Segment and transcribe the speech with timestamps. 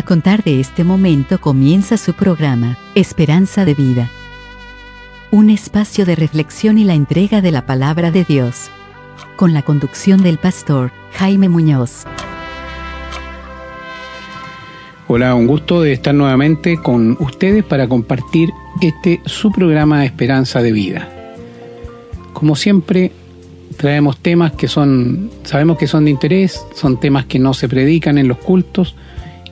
[0.00, 4.08] A contar de este momento comienza su programa, Esperanza de Vida.
[5.30, 8.70] Un espacio de reflexión y la entrega de la palabra de Dios.
[9.36, 12.04] Con la conducción del pastor Jaime Muñoz.
[15.06, 18.48] Hola, un gusto de estar nuevamente con ustedes para compartir
[18.80, 21.10] este su programa Esperanza de Vida.
[22.32, 23.12] Como siempre,
[23.76, 28.16] traemos temas que son, sabemos que son de interés, son temas que no se predican
[28.16, 28.94] en los cultos,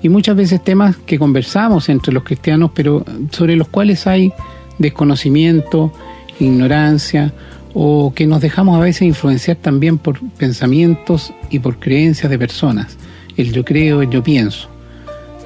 [0.03, 4.33] y muchas veces temas que conversamos entre los cristianos, pero sobre los cuales hay
[4.79, 5.93] desconocimiento,
[6.39, 7.33] ignorancia
[7.75, 12.97] o que nos dejamos a veces influenciar también por pensamientos y por creencias de personas,
[13.37, 14.69] el yo creo, el yo pienso.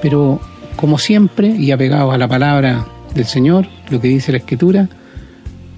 [0.00, 0.40] Pero
[0.76, 4.88] como siempre, y apegados a la palabra del Señor, lo que dice la Escritura,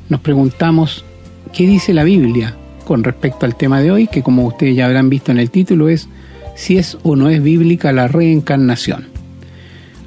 [0.08, 1.04] nos preguntamos
[1.52, 5.08] qué dice la Biblia con respecto al tema de hoy, que como ustedes ya habrán
[5.08, 6.08] visto en el título es
[6.54, 9.08] si es o no es bíblica la reencarnación.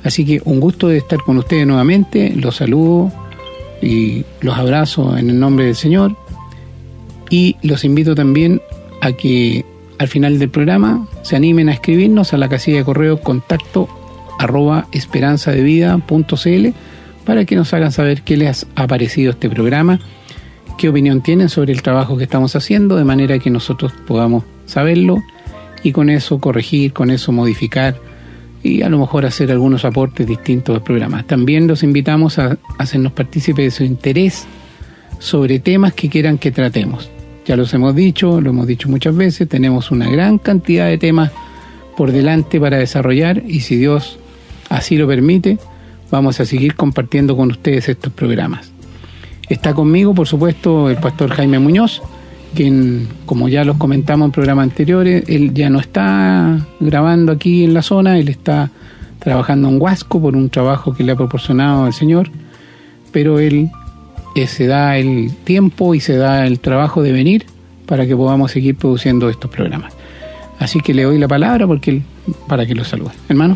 [0.03, 3.11] Así que un gusto de estar con ustedes nuevamente, los saludo
[3.81, 6.15] y los abrazo en el nombre del Señor
[7.29, 8.61] y los invito también
[9.01, 9.65] a que
[9.99, 13.89] al final del programa se animen a escribirnos a la casilla de correo contacto
[14.39, 16.67] arroba esperanzadevida.cl
[17.25, 19.99] para que nos hagan saber qué les ha parecido este programa,
[20.77, 25.17] qué opinión tienen sobre el trabajo que estamos haciendo, de manera que nosotros podamos saberlo
[25.83, 27.95] y con eso corregir, con eso modificar
[28.63, 31.23] y a lo mejor hacer algunos aportes distintos al programa.
[31.23, 34.45] También los invitamos a hacernos partícipes de su interés
[35.19, 37.09] sobre temas que quieran que tratemos.
[37.45, 41.31] Ya los hemos dicho, lo hemos dicho muchas veces, tenemos una gran cantidad de temas
[41.95, 44.19] por delante para desarrollar y si Dios
[44.69, 45.57] así lo permite,
[46.11, 48.71] vamos a seguir compartiendo con ustedes estos programas.
[49.49, 52.01] Está conmigo, por supuesto, el pastor Jaime Muñoz,
[52.57, 57.75] quien, como ya los comentamos en programas anteriores, él ya no está grabando aquí en
[57.75, 58.71] la zona, él está
[59.19, 62.31] trabajando en Huasco por un trabajo que le ha proporcionado el Señor,
[63.11, 63.69] pero él
[64.35, 67.45] eh, se da el tiempo y se da el trabajo de venir
[67.85, 69.93] para que podamos seguir produciendo estos programas.
[70.57, 72.01] Así que le doy la palabra porque
[72.47, 73.11] para que lo salude.
[73.29, 73.55] Hermano.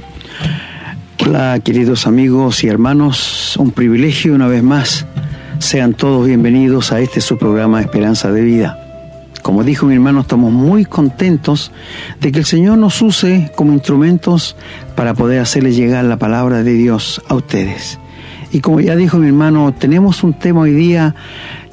[1.25, 5.07] Hola queridos amigos y hermanos, un privilegio una vez más.
[5.57, 8.80] Sean todos bienvenidos a este su programa Esperanza de Vida.
[9.51, 11.73] Como dijo mi hermano, estamos muy contentos
[12.21, 14.55] de que el Señor nos use como instrumentos
[14.95, 17.99] para poder hacerle llegar la palabra de Dios a ustedes.
[18.53, 21.15] Y como ya dijo mi hermano, tenemos un tema hoy día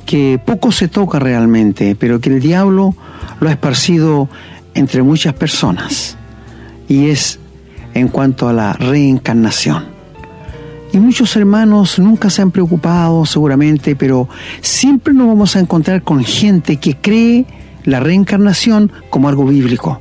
[0.07, 2.97] que poco se toca realmente, pero que el diablo
[3.39, 4.29] lo ha esparcido
[4.75, 6.17] entre muchas personas.
[6.89, 7.39] Y es
[7.95, 9.85] en cuanto a la reencarnación.
[10.93, 14.29] Y muchos hermanos nunca se han preocupado seguramente, pero
[14.63, 17.47] siempre nos vamos a encontrar con gente que cree
[17.89, 20.01] la reencarnación como algo bíblico.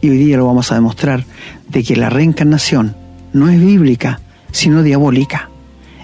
[0.00, 1.24] Y hoy día lo vamos a demostrar
[1.68, 2.96] de que la reencarnación
[3.32, 4.20] no es bíblica,
[4.50, 5.48] sino diabólica.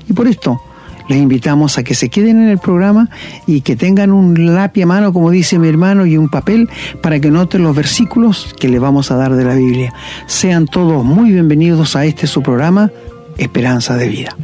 [0.09, 0.63] Y por esto
[1.09, 3.11] les invitamos a que se queden en el programa
[3.45, 6.71] y que tengan un lápiz a mano, como dice mi hermano, y un papel
[7.03, 9.93] para que noten los versículos que les vamos a dar de la Biblia.
[10.27, 12.93] Sean todos muy bienvenidos a este su programa,
[13.37, 14.37] Esperanza de Vida.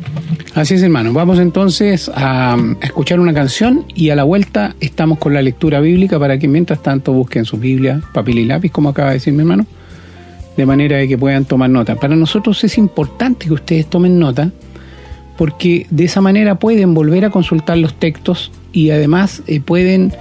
[0.56, 1.12] Así es, hermano.
[1.12, 6.18] Vamos entonces a escuchar una canción y a la vuelta estamos con la lectura bíblica
[6.18, 9.40] para que mientras tanto busquen su Biblia, papel y lápiz, como acaba de decir mi
[9.40, 9.66] hermano,
[10.56, 11.96] de manera de que puedan tomar nota.
[11.96, 14.50] Para nosotros es importante que ustedes tomen nota
[15.36, 20.14] porque de esa manera pueden volver a consultar los textos y además eh, pueden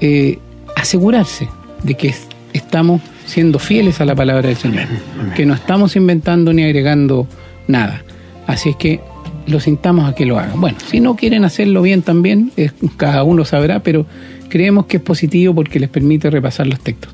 [0.00, 0.40] eh,
[0.74, 1.48] asegurarse
[1.84, 2.12] de que
[2.52, 4.88] estamos siendo fieles a la palabra del Señor,
[5.36, 7.28] que no estamos inventando ni agregando
[7.68, 8.02] nada.
[8.48, 9.00] Así es que
[9.46, 10.60] los intentamos a que lo hagan.
[10.60, 12.52] Bueno, si no quieren hacerlo bien también,
[12.96, 14.06] cada uno sabrá, pero
[14.48, 17.12] creemos que es positivo porque les permite repasar los textos.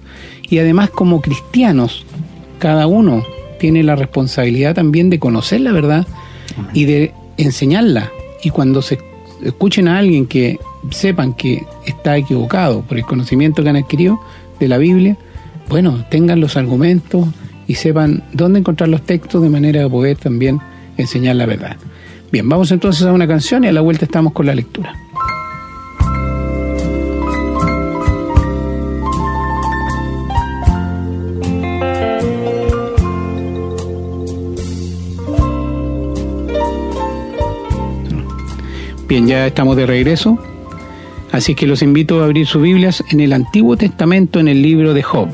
[0.48, 2.04] Y además como cristianos,
[2.59, 3.25] cada uno
[3.59, 6.06] tiene la responsabilidad también de conocer la verdad
[6.75, 8.10] y de enseñarla.
[8.43, 8.99] Y cuando se
[9.44, 10.59] escuchen a alguien que
[10.91, 14.20] sepan que está equivocado por el conocimiento que han adquirido
[14.59, 15.17] de la Biblia,
[15.69, 17.28] bueno, tengan los argumentos
[17.67, 20.61] y sepan dónde encontrar los textos de manera de poder también
[20.96, 21.76] enseñar la verdad.
[22.32, 24.96] Bien, vamos entonces a una canción y a la vuelta estamos con la lectura.
[39.06, 40.38] Bien, ya estamos de regreso,
[41.32, 44.94] así que los invito a abrir sus Biblias en el Antiguo Testamento, en el libro
[44.94, 45.28] de Job.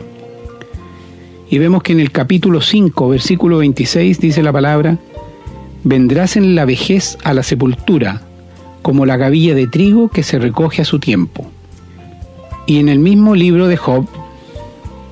[1.49, 4.99] Y vemos que en el capítulo 5, versículo 26, dice la palabra,
[5.85, 8.23] vendrás en la vejez a la sepultura,
[8.83, 11.51] como la gavilla de trigo que se recoge a su tiempo.
[12.67, 14.07] Y en el mismo libro de Job,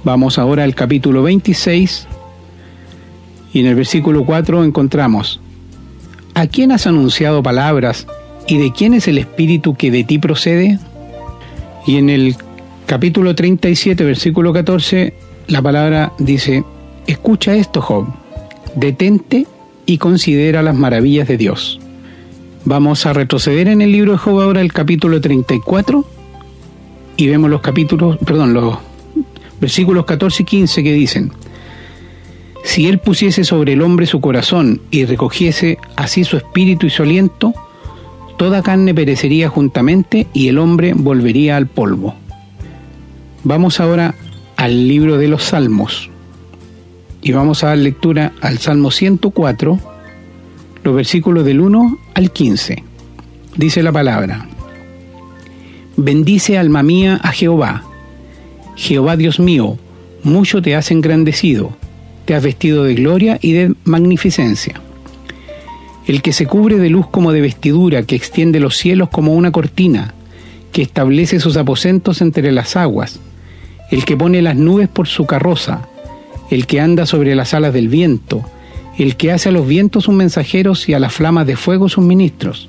[0.04, 2.06] vamos ahora al capítulo 26,
[3.52, 5.40] Y en el versículo 4 encontramos,
[6.34, 8.06] ¿a quién has anunciado palabras
[8.46, 10.78] y de quién es el espíritu que de ti procede?
[11.86, 12.36] Y en el
[12.84, 15.14] capítulo 37, versículo 14,
[15.48, 16.64] la palabra dice,
[17.06, 18.06] escucha esto, Job,
[18.74, 19.46] detente
[19.86, 21.80] y considera las maravillas de Dios.
[22.64, 26.04] Vamos a retroceder en el libro de Job ahora el capítulo 34
[27.16, 28.78] y vemos los capítulos, perdón, los
[29.60, 31.32] versículos 14 y 15 que dicen,
[32.64, 37.04] si él pusiese sobre el hombre su corazón y recogiese así su espíritu y su
[37.04, 37.54] aliento,
[38.36, 42.16] toda carne perecería juntamente y el hombre volvería al polvo.
[43.44, 44.16] Vamos ahora
[44.56, 46.10] al libro de los Salmos
[47.26, 49.80] y vamos a dar lectura al Salmo 104,
[50.84, 52.84] los versículos del 1 al 15.
[53.56, 54.46] Dice la palabra,
[55.96, 57.82] Bendice alma mía a Jehová.
[58.76, 59.76] Jehová Dios mío,
[60.22, 61.76] mucho te has engrandecido,
[62.26, 64.80] te has vestido de gloria y de magnificencia
[66.06, 69.50] el que se cubre de luz como de vestidura, que extiende los cielos como una
[69.50, 70.14] cortina,
[70.70, 73.18] que establece sus aposentos entre las aguas,
[73.90, 75.88] el que pone las nubes por su carroza,
[76.50, 78.44] el que anda sobre las alas del viento,
[78.98, 82.04] el que hace a los vientos sus mensajeros y a las flamas de fuego sus
[82.04, 82.68] ministros.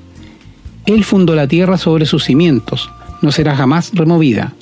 [0.86, 2.90] Él fundó la tierra sobre sus cimientos,
[3.22, 4.54] no será jamás removida.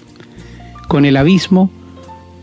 [0.88, 1.70] Con el abismo,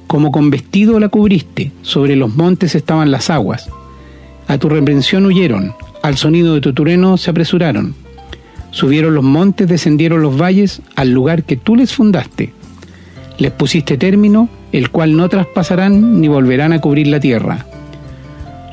[0.08, 3.70] como con vestido la cubriste, sobre los montes estaban las aguas.
[4.48, 7.96] A tu reprensión huyeron, al sonido de tu trueno se apresuraron.
[8.72, 12.54] Subieron los montes, descendieron los valles, al lugar que tú les fundaste.
[13.38, 17.66] Les pusiste término, el cual no traspasarán ni volverán a cubrir la tierra.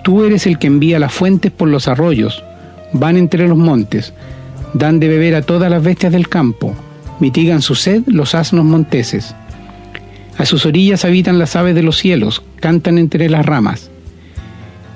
[0.02, 2.42] Tú eres el que envía las fuentes por los arroyos,
[2.92, 4.14] van entre los montes,
[4.72, 6.74] dan de beber a todas las bestias del campo,
[7.20, 9.34] mitigan su sed los asnos monteses.
[10.38, 13.90] A sus orillas habitan las aves de los cielos, cantan entre las ramas.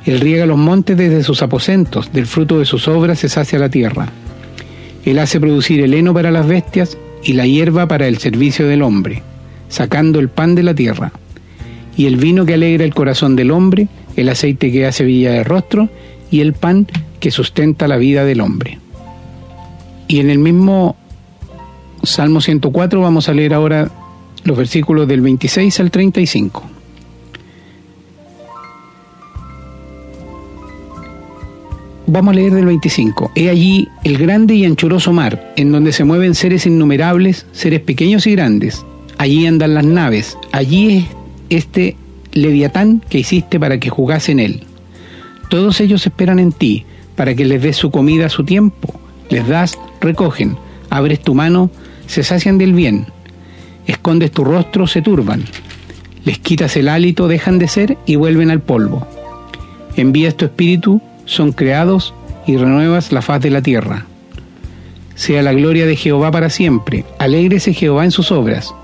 [0.06, 3.68] Él riega los montes desde sus aposentos, del fruto de sus obras se sacia la
[3.68, 4.08] tierra.
[5.04, 8.82] Él hace producir el heno para las bestias y la hierba para el servicio del
[8.82, 9.22] hombre,
[9.68, 11.12] sacando el pan de la tierra.
[11.96, 15.44] Y el vino que alegra el corazón del hombre, el aceite que hace villa de
[15.44, 15.88] rostro
[16.30, 16.86] y el pan
[17.20, 18.78] que sustenta la vida del hombre.
[20.08, 20.96] Y en el mismo
[22.02, 23.90] Salmo 104 vamos a leer ahora
[24.44, 26.62] los versículos del 26 al 35.
[32.06, 33.32] Vamos a leer del 25.
[33.34, 38.26] He allí el grande y anchuroso mar, en donde se mueven seres innumerables, seres pequeños
[38.26, 38.84] y grandes.
[39.18, 41.04] Allí andan las naves, allí es
[41.50, 41.96] este
[42.32, 44.62] leviatán que hiciste para que jugase en él.
[45.48, 46.84] Todos ellos esperan en ti,
[47.16, 48.92] para que les des su comida a su tiempo.
[49.30, 50.56] Les das, recogen,
[50.90, 51.70] abres tu mano,
[52.06, 53.06] se sacian del bien.
[53.86, 55.44] Escondes tu rostro, se turban.
[56.24, 59.06] Les quitas el hálito, dejan de ser y vuelven al polvo.
[59.96, 62.14] Envías tu espíritu, son creados
[62.46, 64.06] y renuevas la faz de la tierra.
[65.14, 68.74] Sea la gloria de Jehová para siempre, alégrese Jehová en sus obras.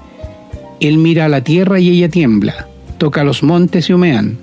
[0.81, 2.67] Él mira a la tierra y ella tiembla,
[2.99, 4.39] toca los montes y humean.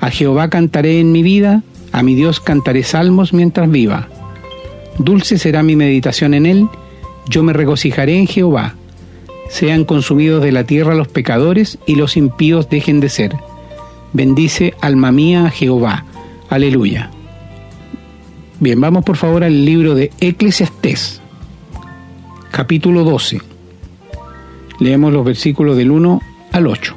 [0.00, 4.08] A Jehová cantaré en mi vida, a mi Dios cantaré salmos mientras viva.
[4.98, 6.68] Dulce será mi meditación en él,
[7.28, 8.74] yo me regocijaré en Jehová.
[9.48, 13.36] Sean consumidos de la tierra los pecadores y los impíos dejen de ser.
[14.12, 16.04] Bendice alma mía a Jehová.
[16.48, 17.10] Aleluya.
[18.60, 21.20] Bien, vamos por favor al libro de Eclesiastés,
[22.50, 23.55] capítulo 12.
[24.78, 26.20] Leemos los versículos del 1
[26.52, 26.94] al 8.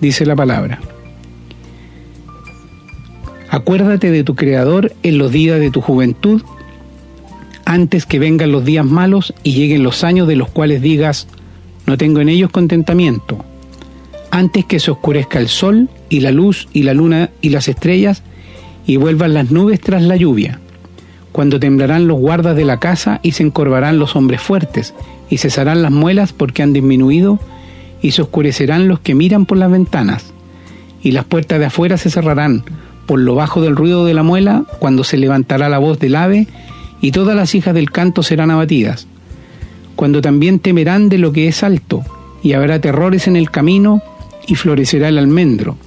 [0.00, 0.80] Dice la palabra.
[3.50, 6.42] Acuérdate de tu Creador en los días de tu juventud,
[7.64, 11.26] antes que vengan los días malos y lleguen los años de los cuales digas,
[11.86, 13.44] no tengo en ellos contentamiento,
[14.30, 18.22] antes que se oscurezca el sol y la luz y la luna y las estrellas,
[18.86, 20.60] y vuelvan las nubes tras la lluvia,
[21.32, 24.94] cuando temblarán los guardas de la casa y se encorvarán los hombres fuertes,
[25.30, 27.38] y cesarán las muelas porque han disminuido,
[28.00, 30.32] y se oscurecerán los que miran por las ventanas,
[31.02, 32.64] y las puertas de afuera se cerrarán
[33.06, 36.46] por lo bajo del ruido de la muela, cuando se levantará la voz del ave,
[37.00, 39.06] y todas las hijas del canto serán abatidas,
[39.96, 42.02] cuando también temerán de lo que es alto,
[42.42, 44.02] y habrá terrores en el camino,
[44.46, 45.78] y florecerá el almendro,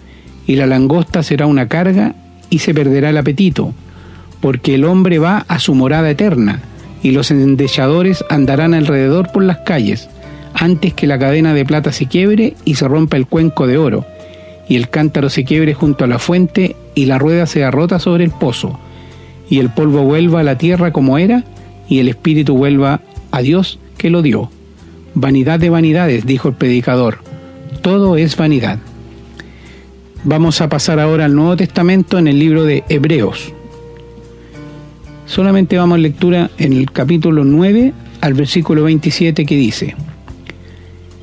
[0.48, 2.16] y la langosta será una carga,
[2.50, 3.74] y se perderá el apetito,
[4.42, 6.62] porque el hombre va a su morada eterna,
[7.04, 10.10] y los endechadores andarán alrededor por las calles,
[10.54, 14.06] antes que la cadena de plata se quiebre y se rompa el cuenco de oro,
[14.68, 18.24] y el cántaro se quiebre junto a la fuente, y la rueda sea rota sobre
[18.24, 18.80] el pozo,
[19.50, 21.44] y el polvo vuelva a la tierra como era,
[21.88, 24.50] y el espíritu vuelva a Dios que lo dio.
[25.14, 27.20] Vanidad de vanidades, dijo el predicador,
[27.82, 28.80] todo es vanidad.
[30.24, 33.54] Vamos a pasar ahora al Nuevo Testamento en el libro de Hebreos.
[35.32, 39.96] Solamente vamos a lectura en el capítulo 9 al versículo 27 que dice,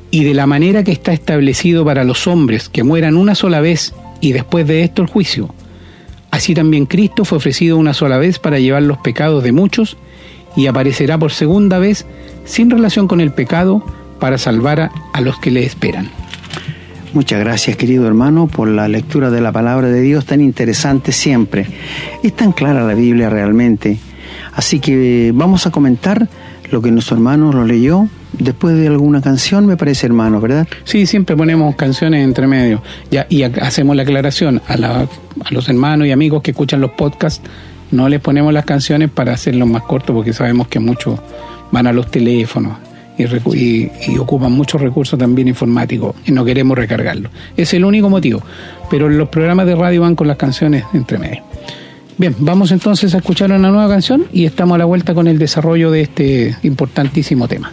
[0.09, 3.93] Y de la manera que está establecido para los hombres que mueran una sola vez
[4.19, 5.53] y después de esto el juicio,
[6.31, 9.95] así también Cristo fue ofrecido una sola vez para llevar los pecados de muchos
[10.55, 12.07] y aparecerá por segunda vez
[12.45, 13.85] sin relación con el pecado
[14.19, 16.09] para salvar a, los que le esperan.
[17.11, 21.65] Muchas gracias querido hermano por la lectura de la palabra de Dios tan interesante siempre.
[22.21, 23.97] Es tan clara la Biblia realmente.
[24.53, 26.27] Así que vamos a comentar
[26.69, 30.67] lo que nuestro hermano lo leyó después de alguna canción, me parece hermano, ¿verdad?
[30.83, 32.83] Sí, siempre ponemos canciones entre medio.
[33.09, 36.91] Ya, y hacemos la aclaración a, la, a los hermanos y amigos que escuchan los
[36.91, 37.41] podcasts,
[37.89, 41.19] no les ponemos las canciones para hacerlos más cortos porque sabemos que muchos
[41.71, 42.73] van a los teléfonos
[43.19, 47.29] y, ocupan muchos recursos también informáticos y no queremos recargarlo.
[47.57, 48.41] Es el único motivo.
[48.89, 51.43] Pero los programas de radio van con las canciones entre medio.
[52.17, 55.37] Bien, vamos entonces a escuchar una nueva canción y estamos a la vuelta con el
[55.37, 57.71] desarrollo de este importantísimo tema.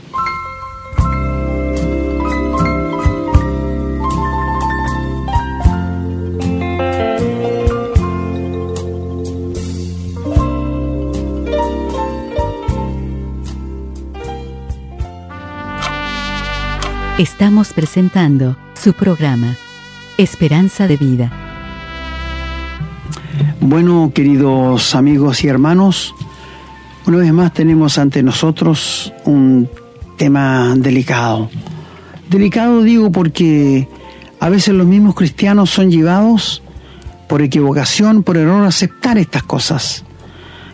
[17.19, 19.57] Estamos presentando su programa,
[20.19, 21.33] Esperanza de Vida.
[23.59, 26.15] Bueno, queridos amigos y hermanos,
[27.07, 29.67] una vez más tenemos ante nosotros un
[30.19, 31.49] tema delicado.
[32.29, 33.89] Delicado digo porque
[34.39, 36.63] a veces los mismos cristianos son llevados
[37.31, 40.05] por equivocación, por error a aceptar estas cosas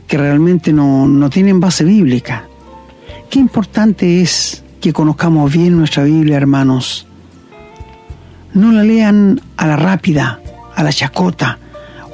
[0.09, 2.49] que realmente no, no tienen base bíblica.
[3.31, 7.07] Qué importante es que conozcamos bien nuestra Biblia, hermanos.
[8.53, 10.41] No la lean a la rápida,
[10.75, 11.59] a la chacota,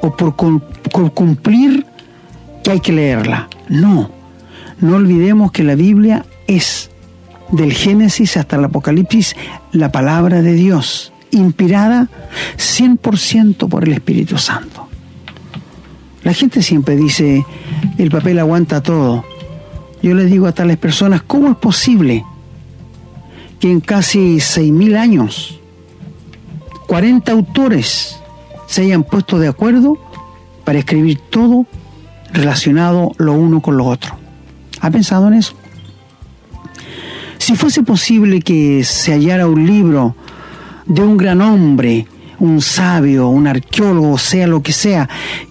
[0.01, 1.87] o por, cumplir
[2.63, 3.49] que hay que leerla.
[3.69, 4.11] No,
[4.79, 6.91] no olvidemos que la Biblia es,
[7.51, 9.35] del Génesis hasta el Apocalipsis,
[9.71, 12.07] la palabra de Dios, inspirada
[12.57, 14.87] 100% por el Espíritu Santo.
[16.23, 17.43] La gente siempre dice,
[17.97, 19.25] el papel aguanta todo.
[20.03, 22.23] Yo les digo a tales personas, ¿cómo es posible
[23.59, 25.59] que en casi 6.000 años
[26.87, 28.19] 40 autores
[28.65, 29.97] se hayan puesto de acuerdo
[30.63, 31.67] para escribir todo
[32.33, 34.17] relacionado lo uno con lo otro.
[34.81, 35.53] ¿Ha pensado en eso?
[37.37, 40.15] Si fuese posible que se hallara un libro
[40.87, 42.07] de un gran hombre,
[42.39, 45.07] un sabio, un arqueólogo, sea lo que sea,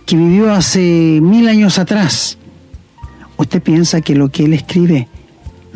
[0.06, 2.36] que vivió hace mil años atrás,
[3.36, 5.08] ¿usted piensa que lo que él escribe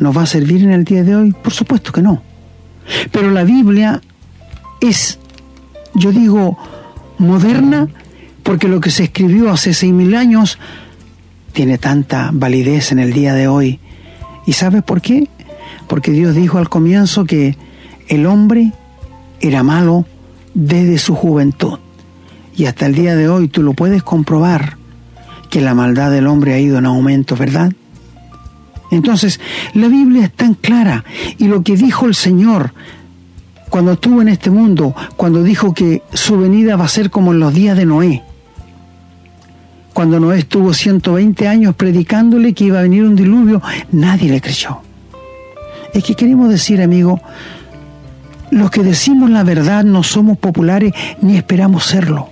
[0.03, 1.31] ¿Nos va a servir en el día de hoy?
[1.31, 2.21] Por supuesto que no.
[3.13, 4.01] Pero la Biblia
[4.81, 5.17] es,
[5.95, 6.57] yo digo,
[7.17, 7.87] moderna
[8.43, 10.59] porque lo que se escribió hace seis mil años
[11.53, 13.79] tiene tanta validez en el día de hoy.
[14.45, 15.29] ¿Y sabes por qué?
[15.87, 17.57] Porque Dios dijo al comienzo que
[18.09, 18.73] el hombre
[19.39, 20.05] era malo
[20.53, 21.79] desde su juventud.
[22.57, 24.75] Y hasta el día de hoy tú lo puedes comprobar
[25.49, 27.71] que la maldad del hombre ha ido en aumento, ¿verdad?
[28.95, 29.39] Entonces,
[29.73, 31.03] la Biblia es tan clara
[31.37, 32.73] y lo que dijo el Señor
[33.69, 37.39] cuando estuvo en este mundo, cuando dijo que su venida va a ser como en
[37.39, 38.23] los días de Noé,
[39.93, 44.79] cuando Noé estuvo 120 años predicándole que iba a venir un diluvio, nadie le creyó.
[45.93, 47.19] Es que queremos decir, amigo,
[48.51, 52.29] los que decimos la verdad no somos populares ni esperamos serlo.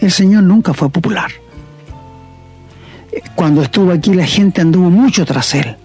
[0.00, 1.30] El Señor nunca fue popular.
[3.34, 5.76] Cuando estuvo aquí la gente anduvo mucho tras él,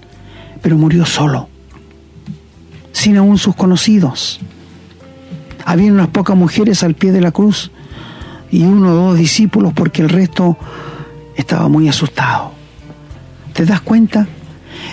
[0.61, 1.49] pero murió solo,
[2.91, 4.39] sin aún sus conocidos.
[5.65, 7.71] Había unas pocas mujeres al pie de la cruz
[8.51, 10.57] y uno o dos discípulos porque el resto
[11.35, 12.51] estaba muy asustado.
[13.53, 14.27] ¿Te das cuenta?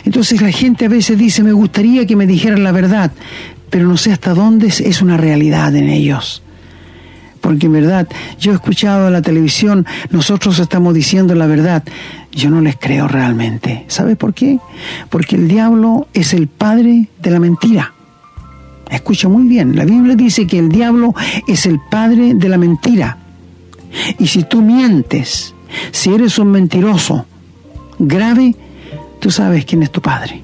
[0.04, 3.12] Entonces la gente a veces dice, me gustaría que me dijeran la verdad,
[3.70, 6.42] pero no sé hasta dónde es una realidad en ellos
[7.46, 8.08] porque en verdad
[8.40, 11.84] yo he escuchado en la televisión, nosotros estamos diciendo la verdad,
[12.36, 13.84] yo no les creo realmente.
[13.88, 14.58] ¿Sabe por qué?
[15.08, 17.94] Porque el diablo es el padre de la mentira.
[18.90, 21.14] Escucha muy bien, la Biblia dice que el diablo
[21.48, 23.16] es el padre de la mentira.
[24.18, 25.54] Y si tú mientes,
[25.90, 27.26] si eres un mentiroso
[27.98, 28.54] grave,
[29.18, 30.42] tú sabes quién es tu padre.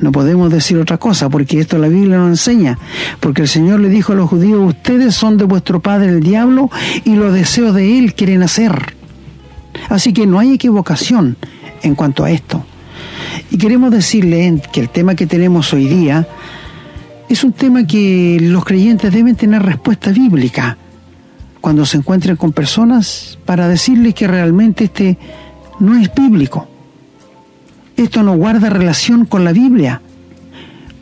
[0.00, 2.78] No podemos decir otra cosa porque esto la Biblia nos enseña.
[3.20, 6.70] Porque el Señor le dijo a los judíos, ustedes son de vuestro padre el diablo
[7.04, 8.99] y los deseos de él quieren hacer.
[9.88, 11.36] Así que no hay equivocación
[11.82, 12.64] en cuanto a esto.
[13.50, 16.26] Y queremos decirle que el tema que tenemos hoy día
[17.28, 20.76] es un tema que los creyentes deben tener respuesta bíblica
[21.60, 25.18] cuando se encuentren con personas para decirles que realmente este
[25.78, 26.68] no es bíblico.
[27.96, 30.00] Esto no guarda relación con la Biblia,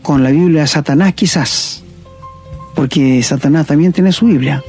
[0.03, 1.83] con la Biblia de Satanás quizás,
[2.75, 4.63] porque Satanás también tiene su Biblia.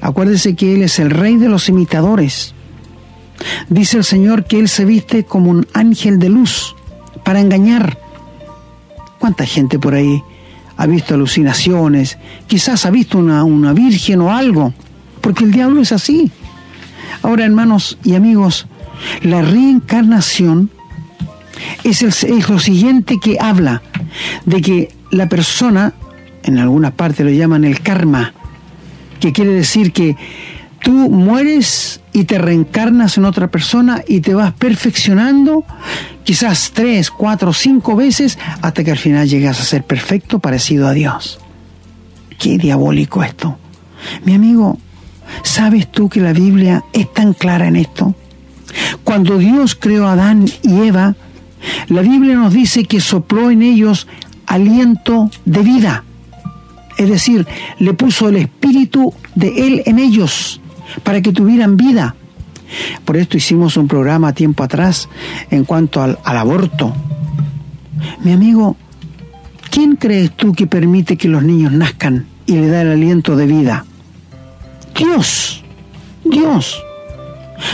[0.00, 2.54] Acuérdese que Él es el rey de los imitadores.
[3.68, 6.74] Dice el Señor que Él se viste como un ángel de luz
[7.24, 7.98] para engañar.
[9.18, 10.22] ¿Cuánta gente por ahí
[10.76, 12.18] ha visto alucinaciones?
[12.46, 14.72] Quizás ha visto una, una virgen o algo
[15.20, 16.30] porque el diablo es así.
[17.22, 18.68] Ahora, hermanos y amigos,
[19.22, 20.70] la reencarnación
[21.82, 22.02] es,
[22.48, 23.82] lo siguiente que habla
[24.44, 25.94] de que la persona,
[26.44, 28.34] en alguna parte lo llaman el karma,
[29.18, 30.16] que quiere decir que
[30.80, 35.64] tú mueres y te reencarnas en otra persona y te vas perfeccionando
[36.24, 40.92] quizás tres, cuatro, cinco veces hasta que al final llegas a ser perfecto, parecido a
[40.92, 41.38] Dios.
[42.38, 43.58] Qué diabólico esto.
[44.24, 44.78] Mi amigo,
[45.42, 48.14] ¿Sabes tú que la Biblia es tan clara en esto?
[49.04, 51.14] Cuando Dios creó a Adán y Eva,
[51.88, 54.06] la Biblia nos dice que sopló en ellos
[54.46, 56.04] aliento de vida.
[56.98, 57.46] Es decir,
[57.78, 60.60] le puso el espíritu de Él en ellos
[61.02, 62.14] para que tuvieran vida.
[63.04, 65.08] Por esto hicimos un programa tiempo atrás
[65.50, 66.92] en cuanto al, aborto.
[68.22, 68.76] Mi amigo,
[69.70, 73.46] ¿quién crees tú que permite que los niños nazcan y le da el aliento de
[73.46, 73.84] vida?
[74.96, 75.62] Dios,
[76.24, 76.82] Dios.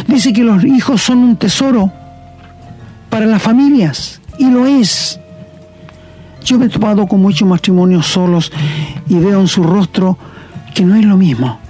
[0.07, 1.93] Dice que los hijos son un tesoro
[3.09, 5.21] para las familias, y lo es.
[6.45, 8.51] Yo me he topado con muchos matrimonios solos
[9.09, 10.19] y veo en su rostro
[10.75, 11.62] que no es lo mismo.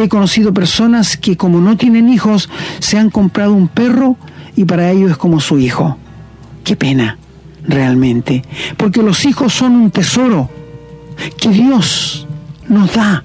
[0.00, 4.16] He conocido personas que como no tienen hijos, se han comprado un perro
[4.54, 5.98] y para ellos es como su hijo.
[6.62, 7.18] Qué pena,
[7.66, 8.44] realmente,
[8.76, 10.50] porque los hijos son un tesoro
[11.40, 12.26] que Dios
[12.68, 13.24] nos da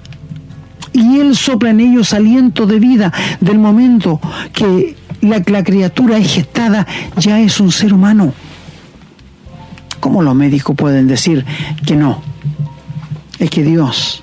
[0.92, 4.20] y Él sopla en ellos aliento de vida del momento
[4.52, 8.32] que la, criatura es gestada, ya es un ser humano.
[10.00, 11.44] ¿Cómo los médicos pueden decir
[11.86, 12.22] que no?
[13.38, 14.22] Es que Dios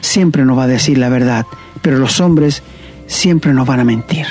[0.00, 1.46] siempre nos va a decir la verdad,
[1.80, 2.62] pero los hombres
[3.06, 4.26] siempre nos van a mentir.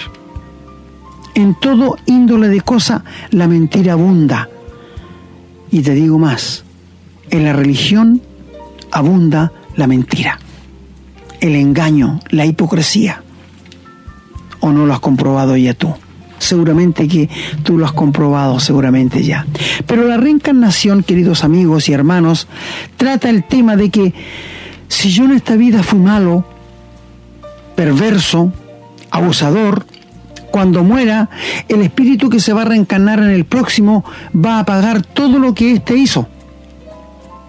[1.35, 4.49] En todo índole de cosa la mentira abunda.
[5.69, 6.63] Y te digo más,
[7.29, 8.21] en la religión
[8.91, 10.39] abunda la mentira
[11.39, 13.23] el engaño, la hipocresía.
[14.59, 15.93] ¿O no lo has comprobado ya tú?
[16.39, 17.29] Seguramente que
[17.63, 19.45] tú lo has comprobado, seguramente ya.
[19.85, 22.47] Pero la reencarnación, queridos amigos y hermanos,
[22.95, 24.13] trata el tema de que
[24.87, 26.45] si yo en esta vida fui malo,
[27.77, 28.51] perverso,
[29.11, 29.85] abusador,
[30.49, 31.29] cuando muera,
[31.69, 34.03] el espíritu que se va a reencarnar en el próximo
[34.35, 36.27] va a pagar todo lo que éste hizo.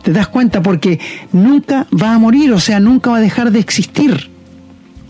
[0.02, 0.62] ¿Te das cuenta?
[0.62, 1.00] Porque
[1.32, 4.30] nunca va a morir, o sea, nunca va a dejar de existir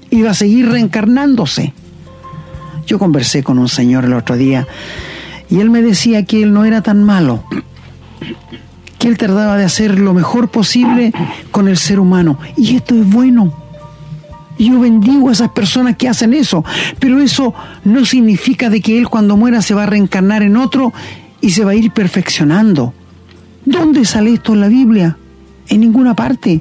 [0.08, 1.74] y va a seguir reencarnándose.
[2.86, 4.68] Yo conversé con un señor el otro día
[5.50, 7.42] y él me decía que él no era tan malo,
[9.00, 11.12] que él trataba de hacer lo mejor posible
[11.50, 12.38] con el ser humano.
[12.56, 13.67] Y esto es bueno.
[14.58, 16.64] Yo bendigo a esas personas que hacen eso,
[16.98, 20.92] pero eso no significa de que él cuando muera se va a reencarnar en otro
[21.40, 22.92] y se va a ir perfeccionando.
[23.64, 25.16] ¿Dónde sale esto en la Biblia?
[25.68, 26.60] En ninguna parte.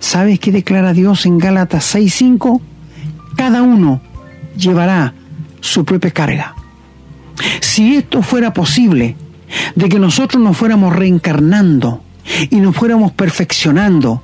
[0.00, 2.60] ¿Sabes qué declara Dios en Gálatas 6:5?
[3.36, 4.00] Cada uno
[4.56, 5.14] llevará
[5.60, 6.54] su propia carga.
[7.60, 9.16] Si esto fuera posible,
[9.74, 12.02] de que nosotros nos fuéramos reencarnando
[12.50, 14.22] y nos fuéramos perfeccionando,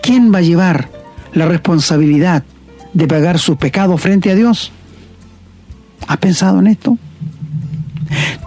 [0.00, 0.99] ¿quién va a llevar
[1.32, 2.44] la responsabilidad
[2.92, 4.72] de pagar sus pecados frente a Dios?
[6.06, 6.98] ¿Has pensado en esto?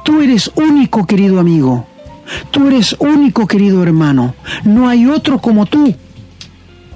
[0.04, 1.88] Tú eres único, querido amigo.
[2.52, 4.36] Tú eres único, querido hermano.
[4.63, 5.96] No hay otro como tú.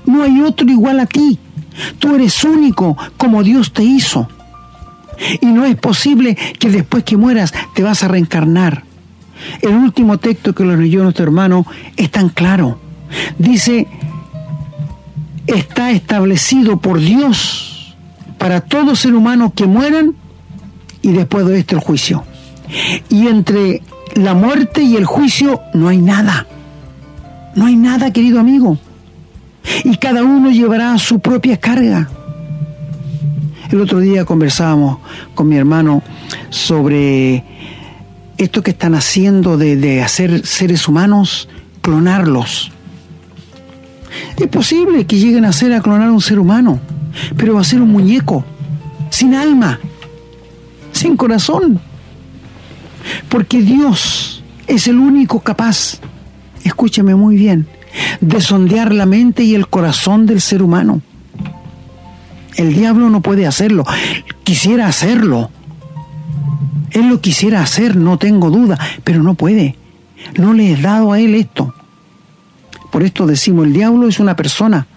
[0.05, 1.39] No hay otro igual a ti.
[1.99, 4.27] Tú eres único como Dios te hizo.
[5.41, 8.83] Y no es posible que después que mueras te vas a reencarnar.
[9.61, 12.79] El último texto que lo leyó nuestro hermano es tan claro.
[13.37, 13.87] Dice,
[15.47, 17.95] está establecido por Dios
[18.37, 20.15] para todo ser humano que mueran
[21.01, 22.23] y después de esto el juicio.
[23.09, 23.81] Y entre
[24.15, 26.45] la muerte y el juicio no hay nada.
[27.55, 28.77] No hay nada, querido amigo.
[29.83, 32.09] Y cada uno llevará su propia carga.
[33.71, 34.99] El otro día conversábamos
[35.35, 36.01] con mi hermano
[36.49, 37.43] sobre
[38.37, 41.49] esto que están haciendo de, hacer seres humanos,
[41.81, 42.71] clonarlos.
[44.37, 46.79] Es posible que lleguen a hacer a clonar un ser humano,
[47.35, 48.43] pero va a ser un muñeco,
[49.09, 49.79] sin alma,
[50.91, 51.81] sin corazón
[53.29, 55.99] porque Dios es el único capaz,
[56.63, 57.67] escúchame muy bien,
[58.21, 61.01] de sondear la mente y el corazón del ser humano.
[62.55, 63.85] El diablo no puede hacerlo,
[64.43, 65.51] quisiera hacerlo.
[66.91, 69.75] Él lo quisiera hacer, no tengo duda, pero no puede.
[70.37, 71.73] No le he dado a él esto.
[72.91, 74.87] Por esto decimos, el diablo es una persona.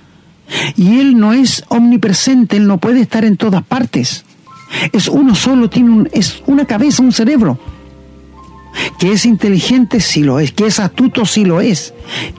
[0.77, 4.25] Y él no es omnipresente, él no puede estar en todas partes.
[4.93, 7.59] Es uno solo, tiene un, es una cabeza, un cerebro.
[8.99, 10.53] Que es inteligente, sí lo es.
[10.53, 11.93] Que es astuto, sí lo es.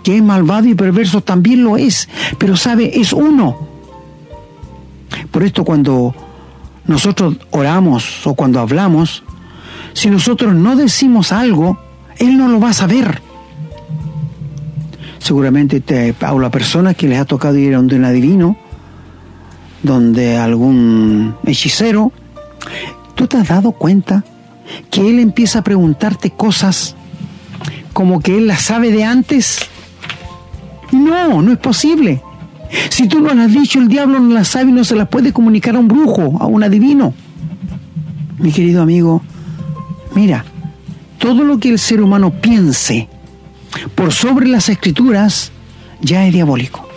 [0.04, 2.08] Que es malvado y perverso, también lo es.
[2.38, 3.68] Pero sabe, es uno.
[5.30, 6.16] Por esto cuando
[6.86, 9.24] nosotros oramos o cuando hablamos,
[9.94, 11.80] si nosotros no decimos algo,
[12.18, 13.22] Él no lo va a saber.
[15.22, 18.58] Seguramente te a personas que les ha tocado ir a donde un adivino,
[19.84, 22.12] donde algún hechicero.
[23.14, 24.24] ¿Tú te has dado cuenta
[24.90, 26.96] que Él empieza a preguntarte cosas
[27.94, 29.60] como que Él las sabe de antes?
[30.92, 32.24] No, no es posible.
[32.90, 35.08] Si tú no las has dicho, el diablo no las sabe y no se las
[35.08, 37.14] puede comunicar a un brujo, a un adivino.
[38.40, 39.22] Mi querido amigo,
[40.16, 40.46] mira,
[41.20, 43.08] todo lo que el ser humano piense
[43.96, 45.52] por sobre las escrituras
[46.02, 46.88] ya es diabólico.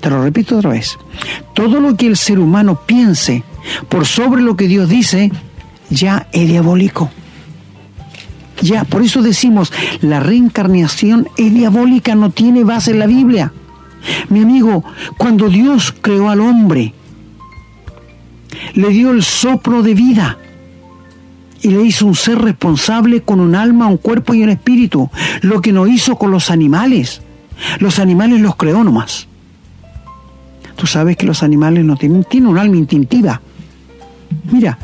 [0.00, 0.98] Te lo repito otra vez.
[1.54, 3.44] Todo lo que el ser humano piense
[3.88, 5.30] por sobre lo que Dios dice
[5.90, 7.10] ya es diabólico.
[8.60, 13.52] Ya, por eso decimos, la reencarnación es diabólica, no tiene base en la Biblia.
[14.28, 14.84] Mi amigo,
[15.16, 16.94] cuando Dios creó al hombre,
[18.74, 20.38] le dio el soplo de vida
[21.62, 25.10] y le hizo un ser responsable con un alma, un cuerpo y un espíritu,
[25.42, 27.22] lo que no hizo con los animales.
[27.78, 29.28] Los animales los creó nomás.
[30.76, 33.40] Tú sabes que los animales no tienen, tienen un alma instintiva.
[34.50, 34.78] Mira,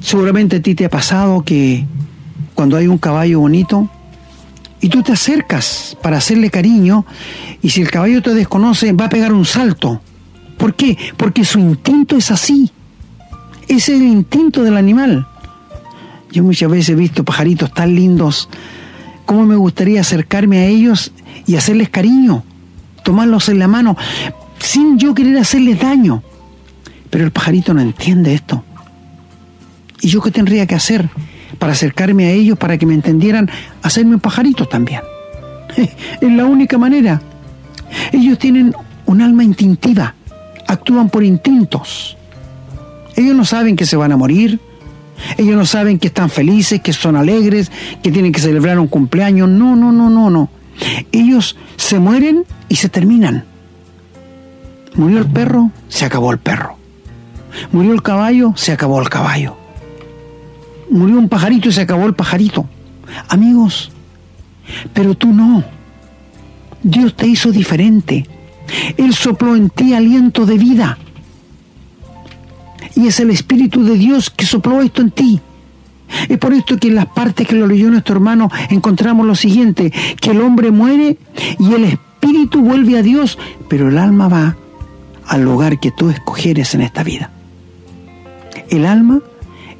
[0.00, 1.84] seguramente a ti te ha pasado que
[2.54, 3.88] cuando hay un caballo bonito,
[4.80, 7.04] y tú te acercas para hacerle cariño
[7.60, 10.00] y si el caballo te desconoce va a pegar un salto.
[10.56, 10.96] ¿Por qué?
[11.16, 12.70] Porque su instinto es así.
[13.68, 15.26] Ese es el instinto del animal.
[16.32, 18.48] Yo muchas veces he visto pajaritos tan lindos.
[19.26, 21.12] ¿Cómo me gustaría acercarme a ellos
[21.46, 22.44] y hacerles cariño?
[23.02, 23.96] Tomarlos en la mano
[24.58, 26.22] sin yo querer hacerles daño.
[27.08, 28.64] Pero el pajarito no entiende esto.
[30.00, 31.10] ¿Y yo qué tendría que hacer?
[31.58, 33.50] para acercarme a ellos, para que me entendieran,
[33.82, 35.02] hacerme un pajarito también.
[36.20, 37.20] Es la única manera.
[38.12, 38.74] Ellos tienen
[39.06, 40.14] un alma instintiva,
[40.66, 42.16] actúan por instintos.
[43.16, 44.60] Ellos no saben que se van a morir,
[45.36, 47.70] ellos no saben que están felices, que son alegres,
[48.02, 49.48] que tienen que celebrar un cumpleaños.
[49.48, 50.50] No, no, no, no, no.
[51.12, 53.44] Ellos se mueren y se terminan.
[54.94, 56.76] Murió el perro, se acabó el perro.
[57.72, 59.56] Murió el caballo, se acabó el caballo
[60.90, 62.66] murió un pajarito y se acabó el pajarito.
[63.28, 63.90] Amigos,
[64.92, 65.64] pero tú no.
[66.82, 68.26] Dios te hizo diferente.
[68.96, 70.98] Él sopló en ti aliento de vida.
[72.96, 75.40] Y es el Espíritu de Dios que sopló esto en ti.
[76.28, 79.92] Es por esto que en las partes que lo leyó nuestro hermano encontramos lo siguiente,
[80.20, 81.18] que el hombre muere
[81.58, 83.38] y el espíritu vuelve a Dios,
[83.68, 84.56] pero el alma va
[85.26, 87.30] al lugar que tú escogieres en esta vida.
[88.68, 89.20] El alma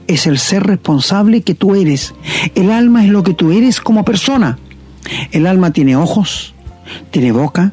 [0.07, 2.15] es el ser responsable que tú eres.
[2.55, 4.59] El alma es lo que tú eres como persona.
[5.33, 6.55] El alma tiene ojos,
[7.11, 7.73] tiene boca,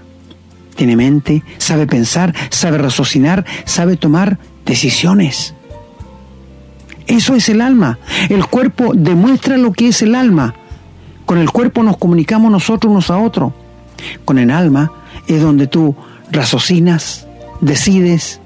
[0.76, 5.56] tiene mente, sabe pensar, sabe raciocinar, sabe tomar decisiones.
[7.08, 7.98] Eso es el alma.
[8.30, 10.54] El cuerpo demuestra lo que es el alma.
[11.26, 13.54] Con el cuerpo nos comunicamos nosotros unos a otros.
[14.26, 14.92] Con el alma
[15.28, 15.96] es donde tú
[16.32, 17.26] raciocinas,
[17.62, 18.40] decides,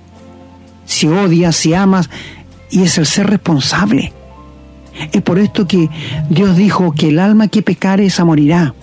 [0.85, 2.09] si odias, si amas,
[2.69, 4.13] y es el ser responsable.
[5.11, 5.89] Es por esto que
[6.29, 8.73] Dios dijo que el alma que pecare esa morirá.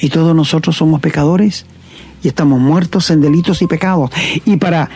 [0.00, 1.66] Y todos nosotros somos pecadores
[2.22, 4.10] y estamos muertos en delitos y pecados.
[4.44, 4.88] Y para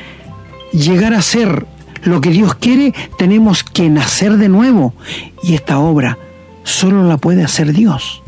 [0.73, 1.67] llegar a ser
[2.03, 4.95] lo que Dios quiere, tenemos que nacer de nuevo.
[5.43, 6.19] Y esta obra
[6.65, 8.23] solo la puede hacer Dios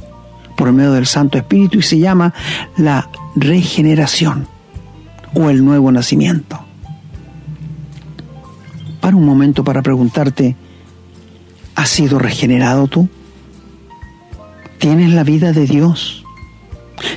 [0.57, 2.33] por medio del Santo Espíritu y se llama
[2.77, 4.47] la regeneración
[5.35, 6.65] o el nuevo nacimiento
[9.05, 10.57] para un momento para preguntarte,
[11.75, 13.11] ¿has sido regenerado tú?
[14.79, 16.25] ¿Tienes la vida de Dios?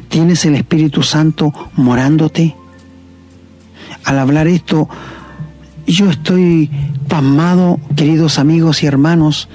[0.10, 2.58] ¿Tienes el Espíritu Santo morándote?
[4.04, 4.90] Al hablar esto,
[5.88, 6.70] yo estoy
[7.08, 9.48] pasmado, queridos amigos y hermanos,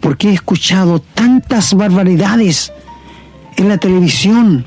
[0.00, 2.72] porque he escuchado tantas barbaridades
[3.56, 4.64] en la televisión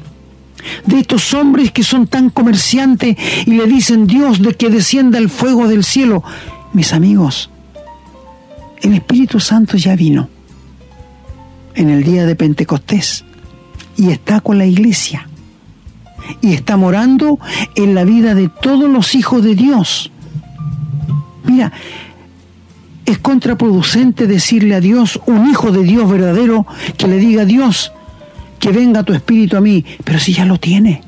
[0.86, 5.30] de estos hombres que son tan comerciantes y le dicen Dios de que descienda el
[5.30, 6.24] fuego del cielo
[6.72, 7.50] mis amigos,
[8.82, 10.30] el Espíritu Santo ya vino
[11.76, 13.26] en el día de Pentecostés.
[13.96, 15.28] y está con la iglesia.
[16.42, 17.38] Y está morando
[17.76, 20.12] en la vida de todos los hijos de Dios.
[21.43, 21.71] Mira,
[23.06, 26.65] es contraproducente decirle a Dios, un hijo de Dios verdadero,
[26.97, 27.91] que le diga a Dios,
[28.60, 31.01] que venga tu espíritu a mí, pero si ya lo tiene.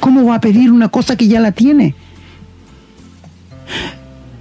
[0.00, 1.94] ¿Cómo va a pedir una cosa que ya la tiene?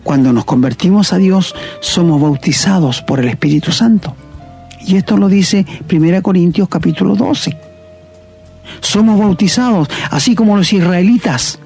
[0.04, 4.16] Cuando nos convertimos a Dios, somos bautizados por el Espíritu Santo.
[4.86, 7.56] Y esto lo dice 1 Corintios capítulo 12.
[8.80, 11.60] Somos bautizados, así como los israelitas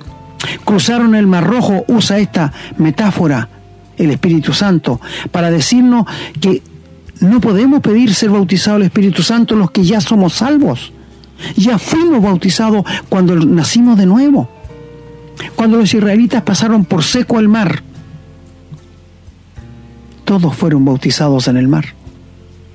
[0.64, 3.50] cruzaron el Mar Rojo, usa esta metáfora
[3.98, 5.00] el Espíritu Santo,
[5.32, 6.06] para decirnos
[6.42, 6.62] que
[7.22, 10.92] no podemos pedir ser bautizados el Espíritu Santo los que ya somos salvos.
[11.56, 14.50] Ya fuimos bautizados cuando nacimos de nuevo.
[15.56, 17.84] Cuando los israelitas pasaron por seco el mar,
[20.24, 21.86] todos fueron bautizados en el mar.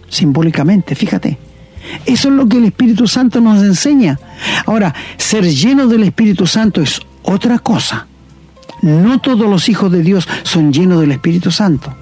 [0.08, 1.38] Simbólicamente, fíjate.
[2.06, 4.18] Eso es lo que el Espíritu Santo nos enseña.
[4.66, 8.06] Ahora, ser lleno del Espíritu Santo es otra cosa.
[8.82, 11.94] No todos los hijos de Dios son llenos del Espíritu Santo.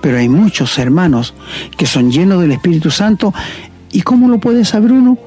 [0.00, 1.34] Pero hay muchos hermanos
[1.76, 3.34] que son llenos del Espíritu Santo.
[3.92, 5.18] ¿Y cómo lo puede saber uno?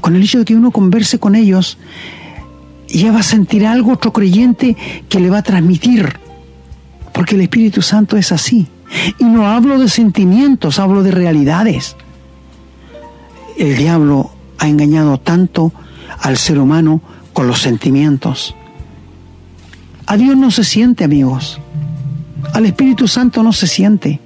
[0.00, 1.78] Con el hecho de que uno converse con ellos,
[2.88, 4.76] ya va a sentir algo otro creyente
[5.08, 6.18] que le va a transmitir.
[7.12, 8.66] Porque el Espíritu Santo es así.
[9.18, 11.96] Y no hablo de sentimientos, hablo de realidades.
[13.56, 15.72] El diablo ha engañado tanto
[16.20, 17.00] al ser humano
[17.34, 18.54] con los sentimientos.
[20.06, 21.60] A Dios no se siente, amigos.
[22.54, 24.20] Al Espíritu Santo no se siente.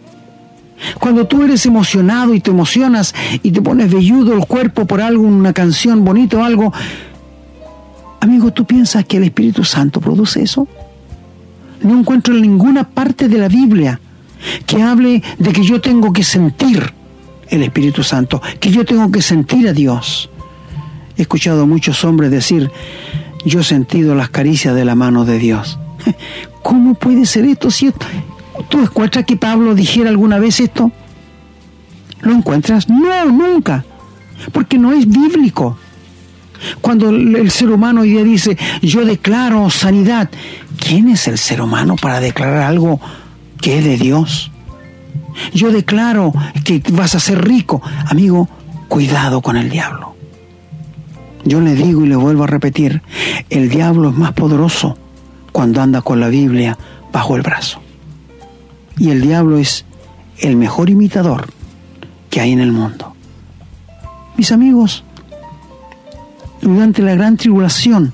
[1.01, 5.25] Cuando tú eres emocionado y te emocionas y te pones velludo el cuerpo por algo,
[5.25, 6.73] una canción bonita o algo,
[8.21, 10.69] amigo, ¿tú piensas que el Espíritu Santo produce eso?
[11.83, 14.01] No encuentro en ninguna parte de la Biblia
[14.67, 16.93] que hable de que yo tengo que sentir
[17.49, 20.31] el Espíritu Santo, que yo tengo que sentir a Dios.
[21.19, 22.71] He escuchado a muchos hombres decir,
[23.45, 25.77] yo he sentido las caricias de la mano de Dios.
[26.63, 27.93] ¿Cómo puede ser esto si
[28.69, 30.93] tú encuentras que Pablo dijera alguna vez esto?
[32.21, 32.89] ¿Lo encuentras?
[32.89, 33.85] No, nunca.
[34.53, 35.77] Porque no es bíblico.
[36.81, 40.31] Cuando el ser humano hoy día dice, yo declaro sanidad,
[40.79, 43.01] ¿quién es el ser humano para declarar algo
[43.61, 44.53] que es de Dios?
[45.53, 47.83] Yo declaro que vas a ser rico.
[48.07, 48.49] Amigo,
[48.87, 50.18] cuidado con el diablo.
[51.49, 53.01] Yo le digo y le vuelvo a repetir,
[53.49, 54.99] el diablo es más poderoso
[55.51, 56.77] cuando anda con la Biblia
[57.11, 57.81] bajo el brazo.
[58.99, 59.87] Y el diablo es
[60.41, 61.49] el mejor imitador
[62.29, 63.15] que hay en el mundo.
[64.37, 65.05] Mis amigos,
[66.61, 68.13] durante la gran tribulación,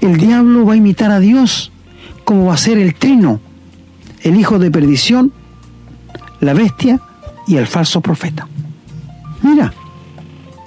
[0.00, 1.70] el diablo va a imitar a Dios
[2.24, 3.38] como va a ser el trino,
[4.22, 5.32] el hijo de perdición,
[6.40, 6.98] la bestia
[7.46, 8.48] y el falso profeta.
[9.42, 9.72] Mira,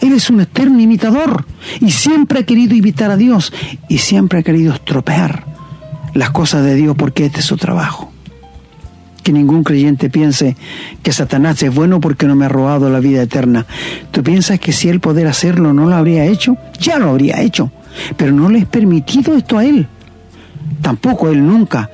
[0.01, 1.45] él es un eterno imitador
[1.79, 3.53] y siempre ha querido imitar a Dios
[3.87, 5.45] y siempre ha querido estropear
[6.13, 8.11] las cosas de Dios porque este es su trabajo.
[9.23, 10.57] Que ningún creyente piense
[11.03, 13.67] que Satanás es bueno porque no me ha robado la vida eterna.
[14.09, 16.57] ¿Tú piensas que si él pudiera hacerlo no lo habría hecho?
[16.79, 17.71] Ya lo habría hecho.
[18.17, 19.87] Pero no le es permitido esto a él.
[20.81, 21.91] Tampoco él nunca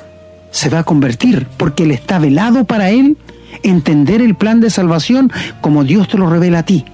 [0.52, 3.17] se va a convertir porque él está velado para él
[3.63, 6.86] entender el plan de salvación como Dios te lo revela a ti.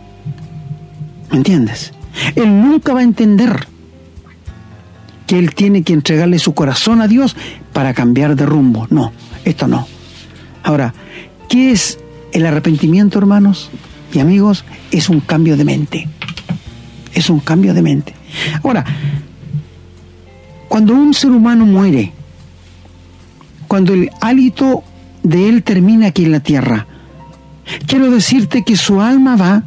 [1.34, 1.92] ¿Me entiendes?
[2.36, 3.68] Él nunca va a entender
[5.26, 7.36] que él tiene que entregarle su corazón a Dios
[7.74, 8.86] para cambiar de rumbo.
[8.92, 9.12] No,
[9.44, 9.88] esto no.
[10.62, 10.94] Ahora,
[11.50, 11.98] ¿qué es
[12.34, 13.72] el arrepentimiento, hermanos
[14.14, 14.64] y amigos?
[14.92, 16.08] Es un cambio de mente.
[17.16, 18.14] Es un cambio de mente.
[18.64, 18.86] Ahora,
[20.68, 22.12] cuando un ser humano muere,
[23.68, 24.84] cuando el hálito
[25.24, 26.86] de él termina aquí en la tierra,
[27.88, 29.64] quiero decirte que su alma va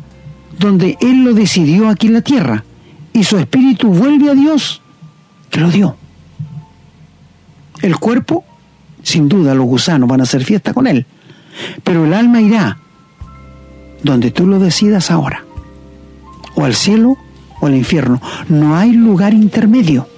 [0.58, 2.64] donde él lo decidió aquí en la tierra
[3.12, 4.82] y su espíritu vuelve a Dios
[5.50, 5.96] que lo dio.
[7.82, 8.44] El cuerpo,
[9.02, 11.06] sin duda, los gusanos van a hacer fiesta con él,
[11.84, 12.78] pero el alma irá
[14.02, 15.44] donde tú lo decidas ahora,
[16.54, 17.16] o al cielo
[17.60, 18.20] o al infierno.
[18.48, 20.08] No hay lugar intermedio.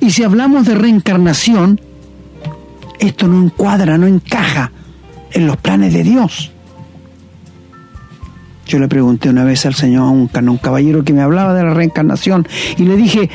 [0.00, 1.80] Y si hablamos de reencarnación,
[2.98, 4.70] esto no encuadra, no encaja
[5.32, 6.52] en los planes de Dios.
[8.66, 11.64] Yo le pregunté una vez al Señor, a un, un caballero que me hablaba de
[11.64, 12.46] la reencarnación,
[12.76, 13.28] y le dije,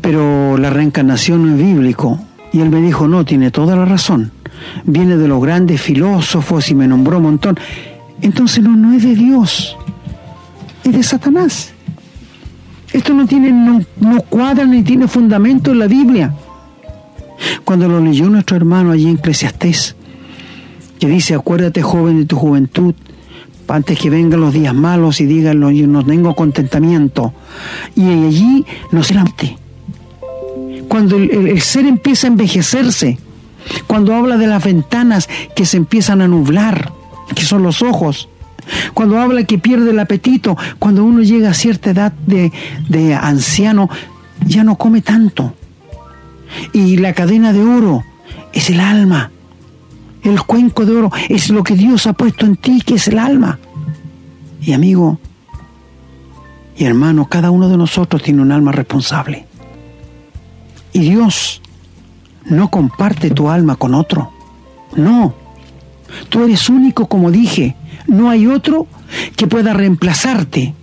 [0.00, 2.18] pero la reencarnación no es bíblico.
[2.52, 4.32] Y él me dijo, no, tiene toda la razón.
[4.84, 7.58] Viene de los grandes filósofos y me nombró un montón.
[8.20, 9.76] Entonces no, no es de Dios,
[10.84, 11.72] es de Satanás.
[12.92, 16.34] Esto no tiene, no, no cuadra ni tiene fundamento en la Biblia.
[17.64, 19.96] Cuando lo leyó nuestro hermano allí en Eclesiastés,
[21.00, 22.94] que dice, acuérdate joven de tu juventud,
[23.72, 27.32] antes que vengan los días malos y digan, yo no tengo contentamiento.
[27.96, 29.14] Y allí no se
[30.88, 33.18] Cuando el ser empieza a envejecerse,
[33.86, 36.92] cuando habla de las ventanas que se empiezan a nublar,
[37.34, 38.28] que son los ojos,
[38.94, 42.52] cuando habla que pierde el apetito, cuando uno llega a cierta edad de,
[42.88, 43.88] de anciano,
[44.46, 45.54] ya no come tanto.
[46.72, 48.04] Y la cadena de oro
[48.52, 49.30] es el alma.
[50.22, 53.18] El cuenco de oro es lo que Dios ha puesto en ti, que es el
[53.18, 53.58] alma.
[54.62, 55.18] Y amigo
[56.76, 59.46] y hermano, cada uno de nosotros tiene un alma responsable.
[60.92, 61.60] Y Dios
[62.46, 64.32] no comparte tu alma con otro.
[64.96, 65.34] No.
[66.28, 67.76] Tú eres único, como dije.
[68.06, 68.86] No hay otro
[69.36, 70.74] que pueda reemplazarte.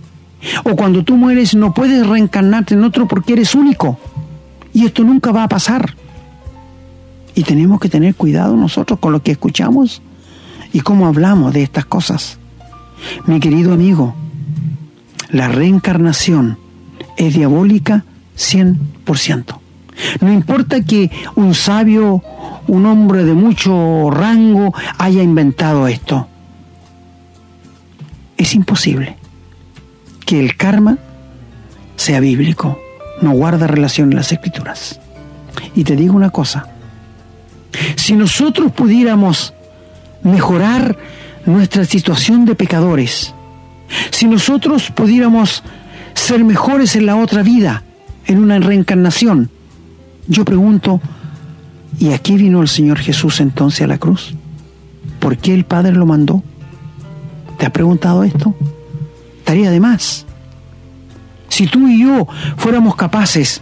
[0.64, 3.98] O cuando tú mueres no puedes reencarnarte en otro porque eres único.
[4.72, 5.96] Y esto nunca va a pasar.
[7.34, 10.02] Y tenemos que tener cuidado nosotros con lo que escuchamos
[10.72, 12.39] y cómo hablamos de estas cosas.
[13.26, 14.14] Mi querido amigo,
[15.30, 16.58] la reencarnación
[17.16, 18.04] es diabólica
[18.36, 19.58] 100%.
[20.20, 22.22] No importa que un sabio,
[22.66, 26.26] un hombre de mucho rango haya inventado esto.
[28.36, 29.16] Es imposible
[30.24, 30.98] que el karma
[31.96, 32.80] sea bíblico,
[33.20, 35.00] no guarda relación en las escrituras.
[35.74, 36.68] Y te digo una cosa,
[37.96, 39.52] si nosotros pudiéramos
[40.22, 40.96] mejorar
[41.46, 43.34] nuestra situación de pecadores,
[44.10, 45.62] si nosotros pudiéramos
[46.14, 47.82] ser mejores en la otra vida,
[48.26, 49.50] en una reencarnación,
[50.28, 51.00] yo pregunto,
[51.98, 54.34] ¿y aquí vino el Señor Jesús entonces a la cruz?
[55.18, 56.42] ¿Por qué el Padre lo mandó?
[57.58, 58.54] ¿Te has preguntado esto?
[59.38, 60.24] Estaría de más.
[61.48, 63.60] Si tú y yo fuéramos capaces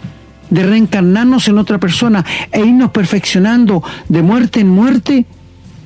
[0.50, 5.26] de reencarnarnos en otra persona e irnos perfeccionando de muerte en muerte,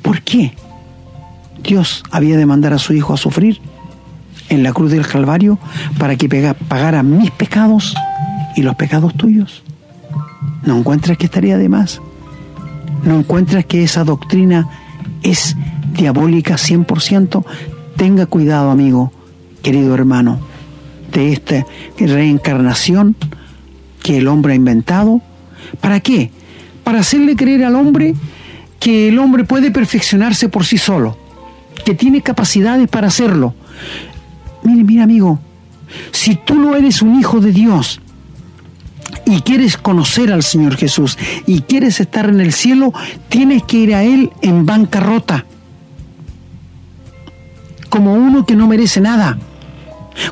[0.02, 0.52] ¿por qué
[1.62, 3.60] Dios había de mandar a su Hijo a sufrir
[4.48, 5.58] en la cruz del Calvario
[5.98, 6.28] para que
[6.68, 7.94] pagara mis pecados
[8.56, 9.62] y los pecados tuyos?
[10.64, 12.00] ¿No encuentras que estaría de más?
[13.04, 14.68] ¿No encuentras que esa doctrina
[15.22, 15.56] es
[15.94, 17.44] diabólica 100%?
[17.96, 19.12] Tenga cuidado, amigo,
[19.62, 20.38] querido hermano,
[21.12, 21.66] de esta
[21.98, 23.16] reencarnación
[24.02, 25.20] que el hombre ha inventado.
[25.80, 26.30] ¿Para qué?
[26.84, 28.14] Para hacerle creer al hombre
[28.78, 31.16] que el hombre puede perfeccionarse por sí solo,
[31.84, 33.54] que tiene capacidades para hacerlo.
[34.62, 35.40] Mire, mire amigo,
[36.10, 38.00] si tú no eres un hijo de Dios
[39.26, 42.92] y quieres conocer al Señor Jesús y quieres estar en el cielo,
[43.28, 45.46] tienes que ir a Él en bancarrota,
[47.88, 49.38] como uno que no merece nada,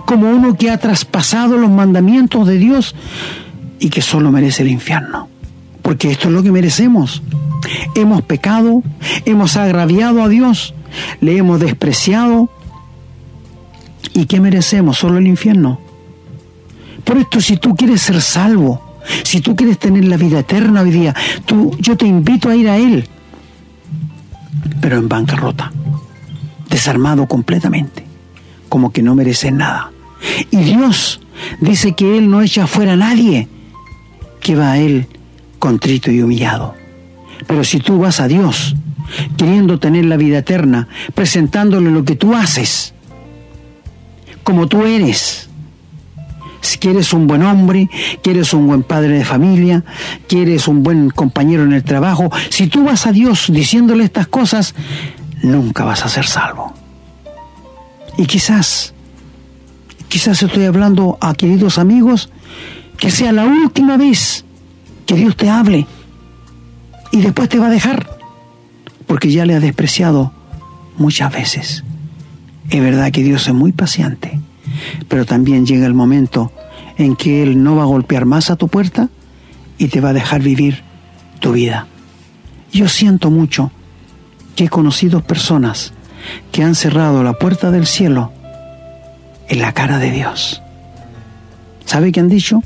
[0.07, 2.95] como uno que ha traspasado los mandamientos de Dios
[3.79, 5.29] y que solo merece el infierno.
[5.83, 7.23] Porque esto es lo que merecemos.
[7.95, 8.83] Hemos pecado,
[9.25, 10.75] hemos agraviado a Dios,
[11.21, 12.51] le hemos despreciado.
[14.15, 14.99] ¿Y qué merecemos?
[14.99, 15.81] Solo el infierno.
[17.05, 18.91] Por esto, si tú quieres ser salvo,
[19.23, 21.15] si tú quieres tener la vida eterna hoy día,
[21.47, 23.09] tú, yo te invito a ir a Él,
[24.81, 25.73] pero en bancarrota,
[26.69, 28.05] desarmado completamente,
[28.69, 29.91] como que no mereces nada.
[30.51, 31.21] Y Dios
[31.61, 33.49] dice que Él no echa fuera a nadie,
[34.41, 35.07] que va a Él
[35.59, 36.75] contrito y humillado.
[37.47, 38.77] Pero si tú vas a Dios
[39.37, 42.95] queriendo tener la vida eterna, presentándole lo que tú haces,
[44.43, 45.51] como tú eres,
[46.61, 47.89] si quieres un buen hombre,
[48.23, 49.85] quieres un buen padre de familia,
[50.29, 54.75] quieres un buen compañero en el trabajo, si tú vas a Dios diciéndole estas cosas,
[55.43, 56.75] nunca vas a ser salvo.
[58.19, 58.93] Y quizás,
[60.09, 62.31] quizás estoy hablando a queridos amigos
[62.99, 64.45] que sea la última vez
[65.07, 65.87] que Dios te hable
[67.13, 68.20] y después te va a dejar,
[69.11, 70.31] porque ya le ha despreciado
[70.97, 71.83] muchas veces.
[72.69, 74.39] Es verdad que Dios es muy paciente,
[75.09, 76.53] pero también llega el momento
[76.97, 79.09] en que Él no va a golpear más a tu puerta
[79.79, 80.85] y te va a dejar vivir
[81.41, 81.89] tu vida.
[82.73, 83.73] Yo siento mucho
[84.55, 85.93] que he conocido personas
[86.53, 88.31] que han cerrado la puerta del cielo
[89.49, 90.63] en la cara de Dios.
[91.85, 92.63] ¿Sabe qué han dicho?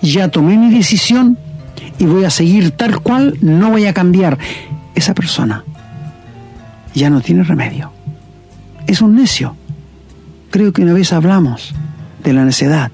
[0.00, 1.36] Ya tomé mi decisión
[1.98, 4.38] y voy a seguir tal cual, no voy a cambiar.
[4.94, 5.64] Esa persona
[6.94, 7.92] ya no tiene remedio.
[8.86, 9.56] Es un necio.
[10.50, 11.74] Creo que una vez hablamos
[12.22, 12.90] de la necedad.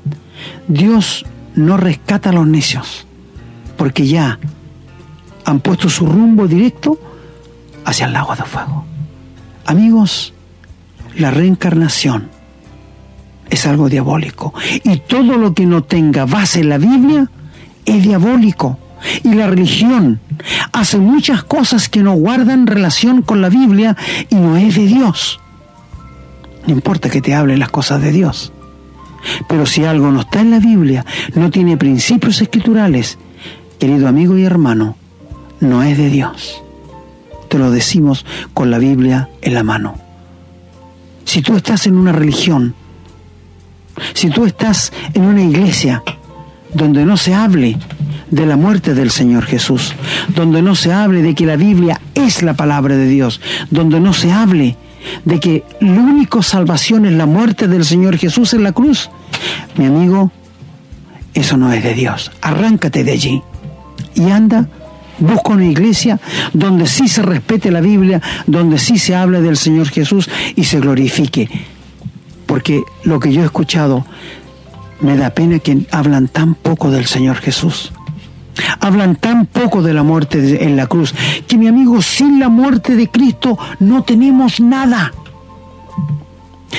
[0.69, 1.25] Dios
[1.55, 3.07] no rescata a los necios,
[3.77, 4.39] porque ya
[5.45, 6.99] han puesto su rumbo directo
[7.85, 8.85] hacia el lago de fuego.
[9.67, 10.35] Amigos,
[11.17, 12.29] la reencarnación
[13.51, 14.53] es algo diabólico.
[14.83, 17.31] Y todo lo que no tenga base en la Biblia
[17.85, 18.79] es diabólico.
[19.23, 20.21] Y la religión
[20.73, 23.97] hace muchas cosas que no guardan relación con la Biblia
[24.31, 25.41] y no es de Dios.
[26.67, 28.53] No importa que te hable las cosas de Dios.
[29.49, 33.19] Pero si algo no está en la Biblia, no tiene principios escriturales,
[33.79, 34.97] querido amigo y hermano,
[35.61, 36.63] no es de Dios.
[37.49, 39.97] Te lo decimos con la Biblia en la mano.
[41.25, 42.75] Si tú estás en una religión,
[44.13, 46.03] si tú estás en una iglesia
[46.75, 47.77] donde no se hable
[48.31, 49.95] de la muerte del Señor Jesús,
[50.35, 54.13] donde no se hable de que la Biblia es la palabra de Dios, donde no
[54.13, 54.77] se hable
[55.25, 59.11] de que la única salvación es la muerte del Señor Jesús en la cruz,
[59.77, 60.33] mi amigo,
[61.35, 62.31] eso no es de Dios.
[62.41, 63.43] Arráncate de allí
[64.15, 64.69] y anda,
[65.19, 66.21] busca una iglesia
[66.53, 70.81] donde sí se respete la Biblia, donde sí se hable del Señor Jesús y se
[70.81, 71.49] glorifique.
[72.47, 74.07] Porque lo que yo he escuchado
[75.05, 77.93] me da pena que hablan tan poco del Señor Jesús.
[78.81, 81.15] Hablan tan poco de la muerte en la cruz,
[81.47, 85.13] que mi amigo, sin la muerte de Cristo no tenemos nada.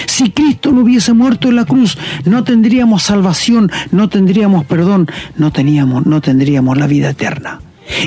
[0.08, 5.08] Si Cristo no hubiese muerto en la cruz, no tendríamos salvación, no tendríamos perdón,
[5.38, 7.62] no, teníamos, no tendríamos la vida eterna.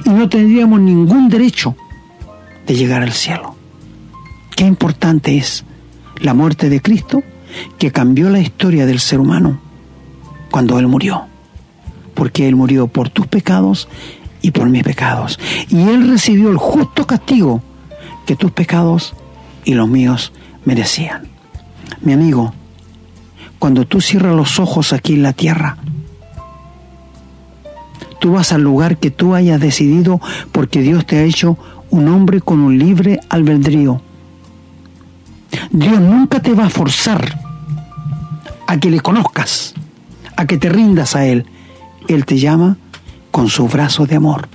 [0.04, 1.76] Y no tendríamos ningún derecho
[2.66, 3.54] de llegar al cielo.
[4.56, 5.64] Qué importante es
[6.20, 7.22] la muerte de Cristo
[7.78, 9.67] que cambió la historia del ser humano
[10.50, 11.26] cuando Él murió.
[12.14, 13.88] Porque Él murió por tus pecados
[14.42, 15.38] y por mis pecados.
[15.68, 17.62] Y Él recibió el justo castigo
[18.26, 19.14] que tus pecados
[19.64, 20.32] y los míos
[20.64, 21.28] merecían.
[22.00, 22.52] Mi amigo,
[23.58, 25.78] cuando tú cierras los ojos aquí en la tierra,
[28.20, 30.20] tú vas al lugar que tú hayas decidido
[30.52, 31.56] porque Dios te ha hecho
[31.90, 34.00] un hombre con un libre albedrío.
[35.70, 37.38] Dios nunca te va a forzar
[38.66, 39.74] a que le conozcas,
[40.38, 41.44] a que te rindas a Él.
[42.06, 42.78] Él te llama
[43.30, 44.48] con su brazo de amor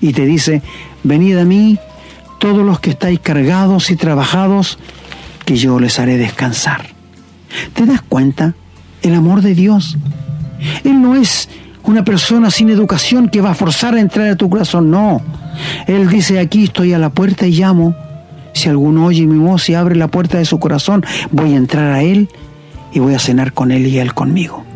[0.00, 0.62] y te dice,
[1.02, 1.78] venid a mí
[2.38, 4.78] todos los que estáis cargados y trabajados,
[5.44, 6.86] que yo les haré descansar.
[7.74, 8.54] ¿Te das cuenta?
[9.02, 9.98] El amor de Dios.
[10.84, 11.48] Él no es
[11.82, 15.20] una persona sin educación que va a forzar a entrar a tu corazón, no.
[15.88, 17.96] Él dice, aquí estoy a la puerta y llamo.
[18.54, 21.92] Si alguno oye mi voz y abre la puerta de su corazón, voy a entrar
[21.92, 22.28] a Él
[22.92, 24.67] y voy a cenar con Él y Él conmigo.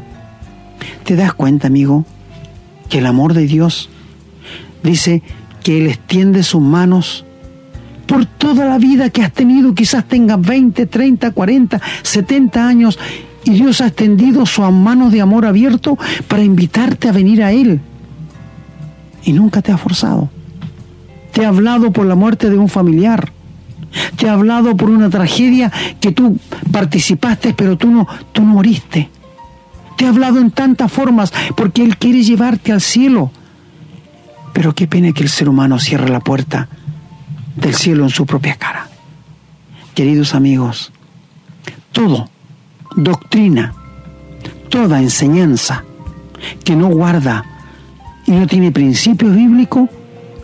[1.04, 2.04] ¿Te das cuenta, amigo,
[2.88, 3.88] que el amor de Dios
[4.82, 5.22] dice
[5.62, 7.24] que Él extiende sus manos
[8.06, 12.98] por toda la vida que has tenido, quizás tengas 20, 30, 40, 70 años,
[13.44, 17.80] y Dios ha extendido su mano de amor abierto para invitarte a venir a Él.
[19.24, 20.30] Y nunca te ha forzado.
[21.32, 23.32] Te ha hablado por la muerte de un familiar.
[24.16, 26.38] Te ha hablado por una tragedia que tú
[26.70, 29.08] participaste, pero tú no, tú no moriste.
[30.02, 33.30] Te ha hablado en tantas formas porque Él quiere llevarte al cielo.
[34.52, 36.66] Pero qué pena que el ser humano cierre la puerta
[37.54, 38.88] del cielo en su propia cara.
[39.94, 40.90] Queridos amigos,
[41.92, 42.28] todo,
[42.96, 43.74] doctrina,
[44.70, 45.84] toda enseñanza
[46.64, 47.44] que no guarda
[48.26, 49.88] y no tiene principio bíblico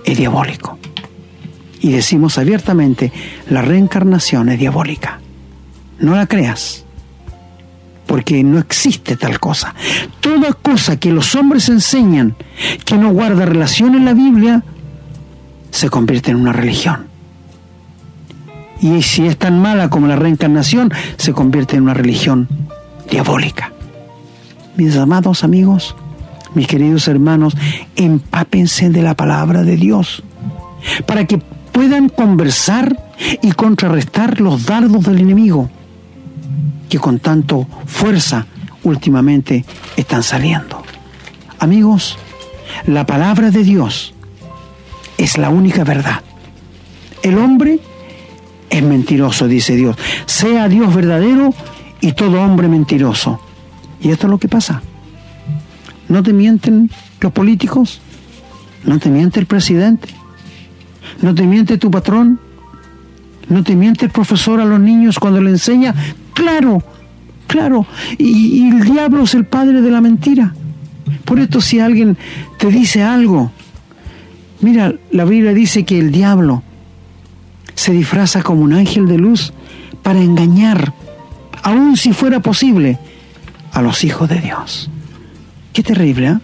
[0.05, 0.79] es diabólico.
[1.81, 3.13] Y decimos abiertamente,
[3.51, 5.19] la reencarnación es diabólica.
[5.99, 6.85] No la creas,
[8.09, 9.75] porque no existe tal cosa.
[10.21, 12.35] Toda cosa que los hombres enseñan
[12.85, 14.65] que no guarda relación en la Biblia,
[15.71, 17.07] se convierte en una religión.
[18.81, 22.49] Y si es tan mala como la reencarnación, se convierte en una religión
[23.11, 23.73] diabólica.
[24.77, 25.95] Mis amados amigos,
[26.55, 27.57] mis queridos hermanos,
[27.95, 30.23] empápense de la palabra de Dios
[31.07, 31.39] para que
[31.73, 32.97] puedan conversar
[33.43, 35.69] y contrarrestar los dardos del enemigo
[36.89, 38.47] que con tanto fuerza
[38.83, 39.65] últimamente
[39.97, 40.83] están saliendo.
[41.59, 42.17] Amigos,
[42.87, 44.15] la palabra de Dios
[45.17, 46.23] es la única verdad.
[47.23, 47.81] El hombre
[48.71, 49.97] es mentiroso, dice Dios.
[50.27, 51.53] Sea Dios verdadero
[52.01, 53.41] y todo hombre mentiroso.
[54.01, 54.83] Y esto es lo que pasa.
[56.09, 58.01] ¿No te mienten los políticos?
[58.85, 60.09] ¿No te miente el presidente?
[61.21, 62.41] ¿No te miente tu patrón?
[63.49, 65.95] ¿No te miente el profesor a los niños cuando le enseña?
[66.39, 66.81] Claro,
[67.49, 67.85] claro.
[68.17, 70.55] Y, el diablo es el padre de la mentira.
[71.25, 72.17] Por esto si alguien
[72.59, 73.51] te dice algo,
[74.61, 76.63] Mira, la Biblia dice que el diablo
[77.75, 79.53] se disfraza como un ángel de luz
[80.03, 80.95] para engañar,
[81.63, 82.99] aun si fuera posible,
[83.73, 84.91] a los hijos de Dios.
[85.73, 86.39] Qué terrible, ¿eh?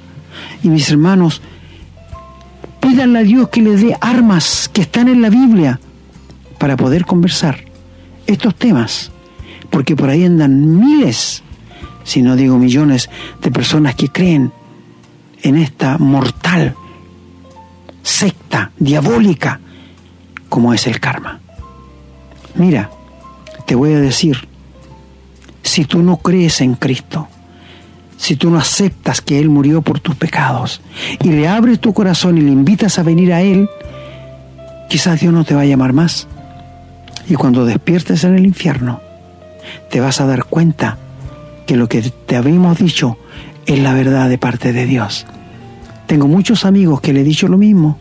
[0.62, 1.40] Y mis hermanos,
[2.80, 5.80] pídanle a Dios que les dé armas que están en la Biblia
[6.58, 7.64] para poder conversar
[8.26, 9.10] estos temas,
[9.74, 11.42] porque por ahí andan miles,
[12.04, 13.10] si no digo millones,
[13.42, 14.52] de personas que creen
[15.42, 16.76] en esta mortal
[18.00, 19.58] secta diabólica
[20.48, 21.40] como es el karma.
[22.54, 22.88] Mira,
[23.66, 24.46] te voy a decir
[25.64, 27.26] si tú no crees en Cristo,
[28.16, 30.82] si tú no aceptas que Él murió por tus pecados
[31.20, 33.68] y le abres tu corazón y le invitas a venir a Él,
[34.88, 36.28] quizás Dios no te va a llamar más.
[37.28, 39.00] Y cuando despiertes en el infierno,
[39.90, 40.98] te vas a dar cuenta
[41.66, 43.18] que lo que te habíamos dicho
[43.66, 45.26] es la verdad de parte de Dios.
[46.06, 47.98] Tengo muchos amigos que le he dicho lo mismo.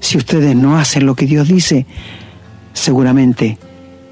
[0.00, 1.86] Si ustedes no hacen lo que Dios dice,
[2.72, 3.58] seguramente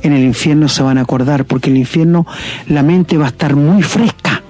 [0.03, 2.26] en el infierno se van a acordar, porque en el infierno
[2.66, 4.42] la mente va a estar muy fresca,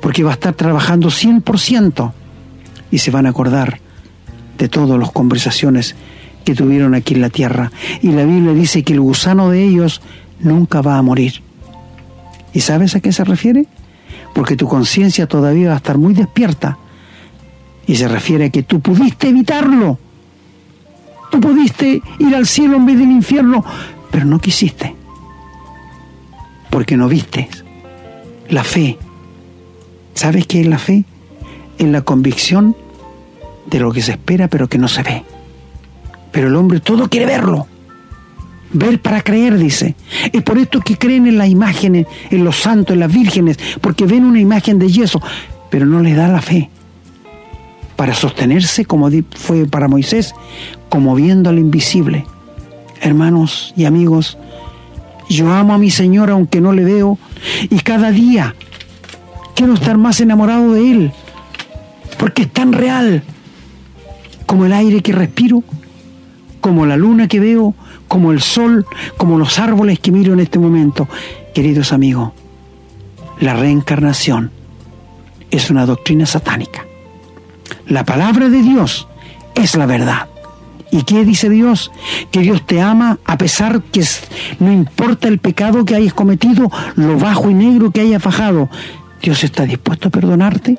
[0.00, 2.12] porque va a estar trabajando 100%
[2.90, 3.80] y se van a acordar
[4.58, 5.96] de todas las conversaciones
[6.44, 7.72] que tuvieron aquí en la tierra.
[8.00, 10.02] Y la Biblia dice que el gusano de ellos
[10.42, 11.42] nunca va a morir.
[12.52, 13.66] ¿Y sabes a qué se refiere?
[14.34, 16.78] Porque tu conciencia todavía va a estar muy despierta.
[17.86, 19.98] Y se refiere a que tú pudiste evitarlo.
[21.30, 23.64] Tú pudiste ir al cielo en vez del infierno,
[24.10, 24.94] pero no quisiste.
[26.70, 27.48] Porque no viste.
[28.48, 28.98] La fe.
[30.14, 31.04] ¿Sabes qué es la fe?
[31.78, 32.76] Es la convicción
[33.66, 35.24] de lo que se espera pero que no se ve.
[36.30, 37.66] Pero el hombre todo quiere verlo.
[38.72, 39.94] Ver para creer, dice.
[40.32, 44.06] Es por esto que creen en las imágenes, en los santos, en las vírgenes, porque
[44.06, 45.20] ven una imagen de yeso,
[45.70, 46.70] pero no les da la fe.
[47.96, 50.34] Para sostenerse, como fue para Moisés,
[50.88, 52.24] como viendo al invisible.
[53.00, 54.38] Hermanos y amigos,
[55.28, 57.18] yo amo a mi Señor aunque no le veo,
[57.68, 58.54] y cada día
[59.54, 61.12] quiero estar más enamorado de Él,
[62.18, 63.22] porque es tan real
[64.46, 65.62] como el aire que respiro,
[66.62, 67.74] como la luna que veo,
[68.08, 68.86] como el sol,
[69.18, 71.08] como los árboles que miro en este momento.
[71.52, 72.30] Queridos amigos,
[73.40, 74.52] la reencarnación
[75.50, 76.86] es una doctrina satánica.
[77.88, 79.08] La palabra de Dios
[79.56, 80.28] es la verdad.
[80.92, 81.90] ¿Y qué dice Dios?
[82.30, 84.04] Que Dios te ama a pesar que
[84.60, 88.70] no importa el pecado que hayas cometido, lo bajo y negro que hayas bajado.
[89.20, 90.78] Dios está dispuesto a perdonarte,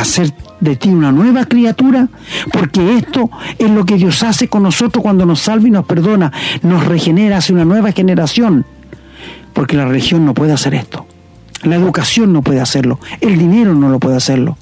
[0.00, 2.08] hacer de ti una nueva criatura,
[2.52, 6.32] porque esto es lo que Dios hace con nosotros cuando nos salva y nos perdona,
[6.62, 8.64] nos regenera, hace una nueva generación,
[9.52, 11.06] porque la religión no puede hacer esto,
[11.62, 14.56] la educación no puede hacerlo, el dinero no lo puede hacerlo,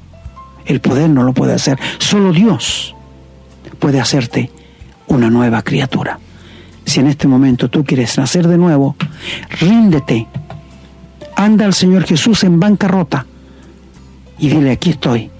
[0.67, 2.95] el poder no lo puede hacer, solo Dios
[3.79, 4.51] puede hacerte
[5.07, 6.19] una nueva criatura.
[6.85, 8.97] Si en este momento tú quieres nacer de nuevo,
[9.61, 10.27] ríndete,
[11.37, 13.27] anda al Señor Jesús en bancarrota
[14.43, 15.31] y dile, aquí estoy,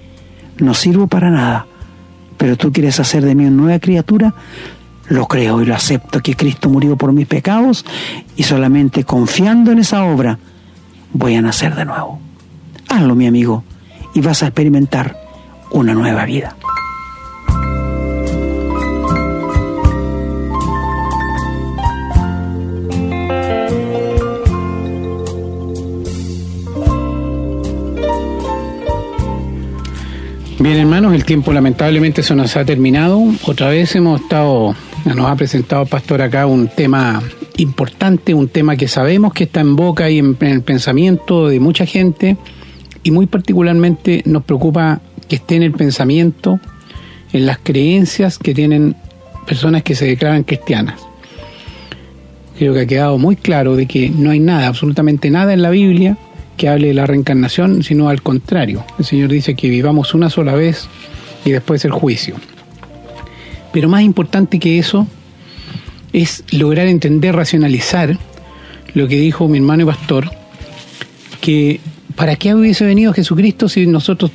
[0.59, 1.67] no sirvo para nada,
[2.37, 4.33] pero tú quieres hacer de mí una nueva criatura,
[5.09, 7.85] lo creo y lo acepto que Cristo murió por mis pecados
[8.37, 10.39] y solamente confiando en esa obra
[11.11, 12.17] voy a nacer de nuevo.
[12.87, 13.65] Hazlo, mi amigo,
[14.13, 15.17] y vas a experimentar
[15.71, 16.55] una nueva vida.
[30.63, 33.21] Bien, hermanos, el tiempo lamentablemente se nos ha terminado.
[33.45, 37.21] Otra vez hemos estado, nos ha presentado pastor acá un tema
[37.57, 41.85] importante, un tema que sabemos que está en boca y en, el pensamiento de mucha
[41.85, 42.37] gente
[43.03, 46.61] y muy particularmente nos preocupa que esté en el pensamiento,
[47.33, 48.95] en las creencias que tienen
[49.45, 51.01] personas que se declaran cristianas.
[52.57, 55.71] Creo que ha quedado muy claro de que no hay nada, absolutamente nada en la
[55.71, 56.17] Biblia
[56.57, 58.85] que hable de la reencarnación, sino al contrario.
[58.99, 60.87] El Señor dice que vivamos una sola vez
[61.45, 62.35] y después el juicio.
[63.71, 65.07] Pero más importante que eso
[66.11, 68.17] es lograr entender, racionalizar
[68.93, 70.29] lo que dijo mi hermano y pastor,
[71.41, 71.79] que
[72.15, 74.31] para qué hubiese venido Jesucristo si nosotros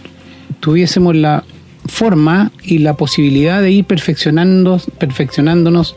[0.58, 1.44] tuviésemos la
[1.86, 5.94] forma y la posibilidad de ir perfeccionando, perfeccionándonos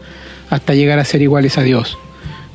[0.52, 1.98] hasta llegar a ser iguales a Dios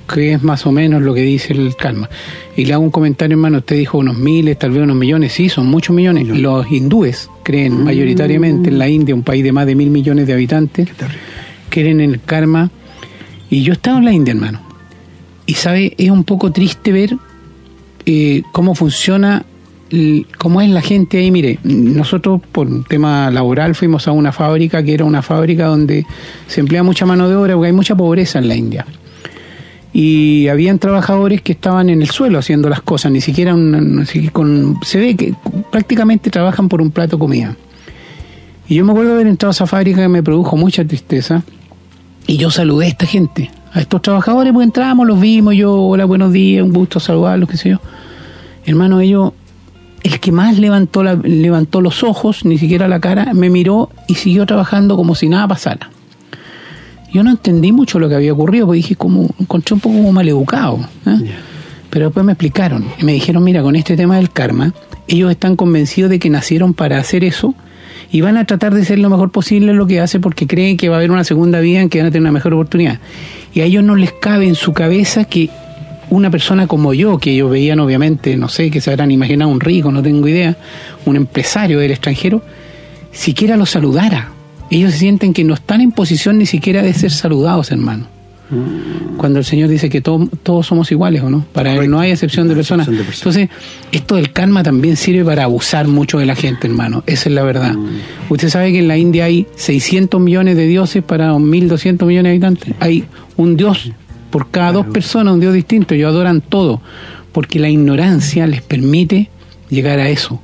[0.06, 2.08] que es más o menos lo que dice el calma.
[2.56, 5.48] Y le hago un comentario, hermano, usted dijo unos miles, tal vez unos millones, sí,
[5.48, 6.26] son muchos millones.
[6.28, 7.84] Los hindúes creen mm.
[7.84, 10.88] mayoritariamente en la India, un país de más de mil millones de habitantes,
[11.68, 12.70] creen en el karma.
[13.50, 14.60] Y yo he estado en la India, hermano.
[15.44, 17.16] Y sabe, es un poco triste ver
[18.04, 19.44] eh, cómo funciona,
[20.38, 21.30] cómo es la gente ahí.
[21.30, 26.06] Mire, nosotros por un tema laboral fuimos a una fábrica que era una fábrica donde
[26.46, 28.86] se emplea mucha mano de obra porque hay mucha pobreza en la India
[29.98, 33.52] y habían trabajadores que estaban en el suelo haciendo las cosas, ni siquiera
[34.30, 35.34] con, se ve que
[35.72, 37.56] prácticamente trabajan por un plato de comida.
[38.68, 41.44] Y yo me acuerdo haber entrado a esa fábrica que me produjo mucha tristeza
[42.26, 46.04] y yo saludé a esta gente, a estos trabajadores, pues entramos, los vimos, yo, hola,
[46.04, 47.78] buenos días, un gusto saludarlos, qué sé yo.
[48.66, 49.32] Hermano, ellos,
[50.02, 54.16] el que más levantó, la, levantó los ojos, ni siquiera la cara, me miró y
[54.16, 55.88] siguió trabajando como si nada pasara.
[57.12, 60.12] Yo no entendí mucho lo que había ocurrido, porque dije, como, encontré un poco como
[60.12, 60.80] maleducado.
[61.06, 61.30] ¿eh?
[61.90, 64.74] Pero después me explicaron y me dijeron, mira, con este tema del karma,
[65.08, 67.54] ellos están convencidos de que nacieron para hacer eso
[68.10, 70.88] y van a tratar de ser lo mejor posible lo que hace porque creen que
[70.88, 72.98] va a haber una segunda vida en que van a tener una mejor oportunidad.
[73.54, 75.50] Y a ellos no les cabe en su cabeza que
[76.10, 79.60] una persona como yo, que ellos veían obviamente, no sé, que se habrán imaginado un
[79.60, 80.56] rico, no tengo idea,
[81.04, 82.42] un empresario del extranjero,
[83.12, 84.30] siquiera lo saludara.
[84.70, 88.06] Ellos se sienten que no están en posición ni siquiera de ser saludados, hermano.
[89.16, 91.44] Cuando el Señor dice que todos somos iguales, ¿o no?
[91.52, 92.86] Para él no hay excepción de personas.
[92.86, 93.48] Entonces,
[93.90, 97.02] esto del karma también sirve para abusar mucho de la gente, hermano.
[97.06, 97.74] Esa es la verdad.
[97.74, 98.32] Mm.
[98.32, 102.30] Usted sabe que en la India hay 600 millones de dioses para 1.200 millones de
[102.30, 102.74] habitantes.
[102.78, 103.04] Hay
[103.36, 103.90] un dios
[104.30, 105.94] por cada dos personas, un dios distinto.
[105.94, 106.80] Ellos adoran todo.
[107.32, 109.28] Porque la ignorancia les permite
[109.70, 110.40] llegar a eso.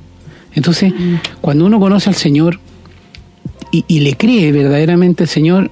[0.55, 1.15] Entonces, mm.
[1.39, 2.59] cuando uno conoce al Señor
[3.73, 5.71] y, y le cree verdaderamente al Señor,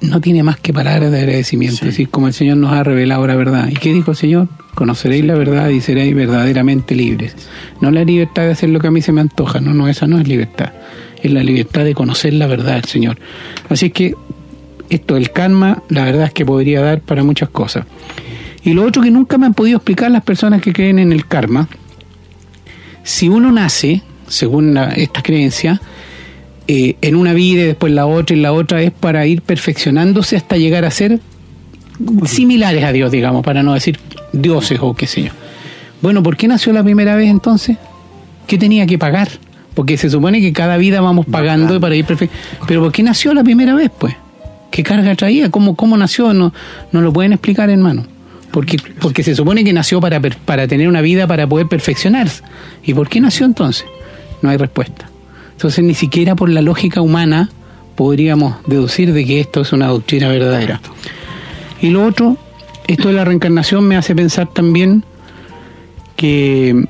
[0.00, 3.36] no tiene más que palabras de agradecimiento, así como el Señor nos ha revelado la
[3.36, 3.68] verdad.
[3.70, 4.48] ¿Y qué dijo el Señor?
[4.74, 7.36] Conoceréis la verdad y seréis verdaderamente libres.
[7.82, 10.06] No la libertad de hacer lo que a mí se me antoja, no, no, esa
[10.06, 10.72] no es libertad.
[11.22, 13.18] Es la libertad de conocer la verdad del Señor.
[13.68, 14.14] Así que
[14.88, 17.84] esto del karma, la verdad es que podría dar para muchas cosas.
[18.62, 21.26] Y lo otro que nunca me han podido explicar las personas que creen en el
[21.26, 21.68] karma,
[23.02, 25.82] si uno nace, según esta creencia,
[26.66, 30.36] eh, en una vida y después la otra y la otra es para ir perfeccionándose
[30.36, 31.20] hasta llegar a ser
[32.24, 33.98] similares a Dios, digamos, para no decir
[34.32, 35.30] dioses o qué sé yo.
[36.00, 37.76] Bueno, ¿por qué nació la primera vez entonces?
[38.46, 39.28] ¿Qué tenía que pagar?
[39.74, 42.36] Porque se supone que cada vida vamos pagando para ir perfecto.
[42.66, 44.14] Pero ¿por qué nació la primera vez, pues?
[44.70, 45.50] ¿Qué carga traía?
[45.50, 46.32] ¿Cómo, cómo nació?
[46.34, 46.52] No,
[46.92, 48.06] no lo pueden explicar, hermano.
[48.50, 52.42] Porque, porque se supone que nació para, para tener una vida para poder perfeccionarse.
[52.84, 53.86] ¿Y por qué nació entonces?
[54.42, 55.08] No hay respuesta.
[55.54, 57.50] Entonces ni siquiera por la lógica humana
[57.94, 60.80] podríamos deducir de que esto es una doctrina verdadera.
[61.80, 62.36] Y lo otro,
[62.86, 65.04] esto de la reencarnación me hace pensar también
[66.16, 66.84] que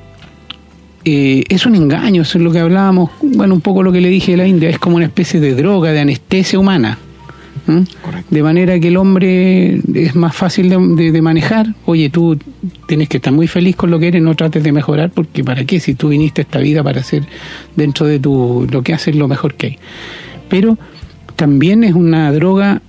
[1.03, 4.09] eh, es un engaño, eso es lo que hablábamos, bueno, un poco lo que le
[4.09, 6.97] dije de la India, es como una especie de droga, de anestesia humana.
[8.29, 11.67] De manera que el hombre es más fácil de, manejar.
[11.85, 12.37] Oye, tú
[12.87, 15.65] tienes que estar muy feliz con lo que eres, no trates de mejorar, porque ¿para
[15.65, 15.79] qué?
[15.79, 17.23] Si tú viniste a esta vida para hacer
[17.75, 19.79] dentro de tu, lo que haces lo mejor que hay.
[20.47, 20.77] Pero
[21.35, 22.81] también es una droga,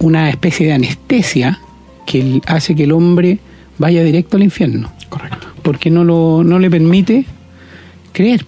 [0.00, 1.58] una especie de anestesia
[2.06, 3.38] que hace que el hombre
[3.78, 4.92] vaya directo al infierno.
[5.08, 5.46] Correcto.
[5.62, 7.24] Porque no, lo, no le permite
[8.12, 8.44] creer.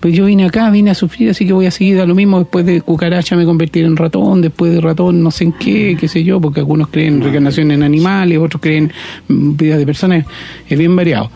[0.00, 2.38] Pues yo vine acá, vine a sufrir, así que voy a seguir a lo mismo.
[2.38, 6.08] Después de cucaracha me convertir en ratón, después de ratón no sé en qué, qué
[6.08, 8.92] sé yo, porque algunos creen en reencarnación en animales, otros creen
[9.28, 10.26] en vidas de personas,
[10.68, 11.30] es bien variado.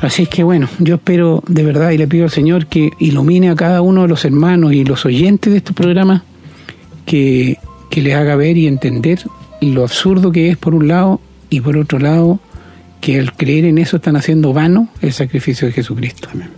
[0.00, 3.50] Así es que bueno, yo espero de verdad y le pido al Señor que ilumine
[3.50, 6.22] a cada uno de los hermanos y los oyentes de estos programas,
[7.04, 7.58] que,
[7.90, 9.20] que les haga ver y entender
[9.60, 12.38] lo absurdo que es por un lado y por otro lado
[13.00, 16.28] que al creer en eso están haciendo vano el sacrificio de Jesucristo.
[16.32, 16.57] Amén.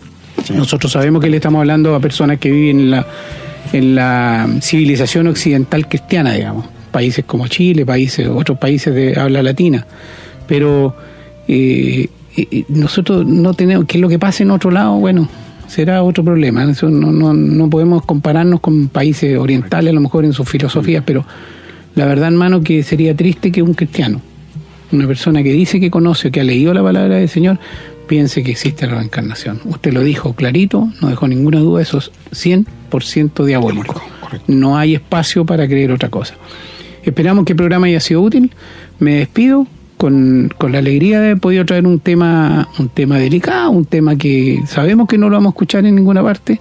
[0.54, 3.06] Nosotros sabemos que le estamos hablando a personas que viven en la,
[3.72, 9.86] en la civilización occidental cristiana, digamos, países como Chile, países, otros países de habla latina.
[10.46, 10.94] Pero
[11.46, 15.28] eh, eh, nosotros no tenemos, que lo que pasa en otro lado, bueno,
[15.66, 16.64] será otro problema.
[16.64, 21.24] No, no, no podemos compararnos con países orientales, a lo mejor en sus filosofías, pero
[21.94, 24.20] la verdad, hermano, que sería triste que un cristiano,
[24.92, 27.58] una persona que dice que conoce, que ha leído la palabra del Señor,
[28.10, 29.60] piense que existe la reencarnación.
[29.66, 34.02] Usted lo dijo clarito, no dejó ninguna duda, eso es 100% diabólico.
[34.48, 36.34] No hay espacio para creer otra cosa.
[37.04, 38.50] Esperamos que el programa haya sido útil.
[38.98, 43.84] Me despido con, la alegría de haber podido traer un tema, un tema delicado, un
[43.84, 46.60] tema que sabemos que no lo vamos a escuchar en ninguna parte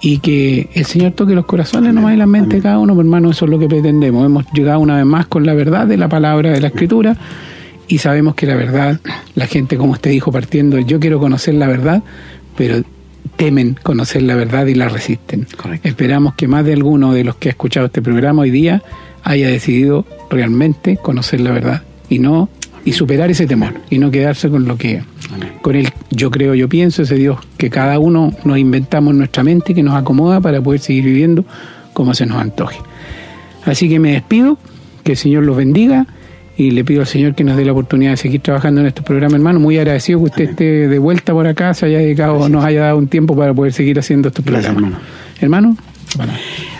[0.00, 3.30] y que el Señor toque los corazones nomás y la mente de cada uno, hermano,
[3.30, 4.26] eso es lo que pretendemos.
[4.26, 7.16] Hemos llegado una vez más con la verdad de la palabra de la Escritura
[7.88, 9.00] y sabemos que la verdad,
[9.34, 12.02] la gente, como usted dijo partiendo, yo quiero conocer la verdad,
[12.56, 12.82] pero
[13.36, 15.46] temen conocer la verdad y la resisten.
[15.82, 18.82] Esperamos que más de alguno de los que ha escuchado este programa hoy día
[19.22, 22.48] haya decidido realmente conocer la verdad y no
[22.84, 25.02] y superar ese temor y no quedarse con lo que
[25.60, 29.42] con el yo creo yo pienso ese Dios que cada uno nos inventamos en nuestra
[29.42, 31.44] mente que nos acomoda para poder seguir viviendo
[31.92, 32.78] como se nos antoje.
[33.64, 34.58] Así que me despido,
[35.02, 36.06] que el Señor los bendiga
[36.56, 39.02] y le pido al Señor que nos dé la oportunidad de seguir trabajando en este
[39.02, 39.60] programa, hermano.
[39.60, 42.98] Muy agradecido que usted esté de vuelta por acá, se haya dedicado, nos haya dado
[42.98, 44.76] un tiempo para poder seguir haciendo estos programas.
[45.40, 45.76] hermano.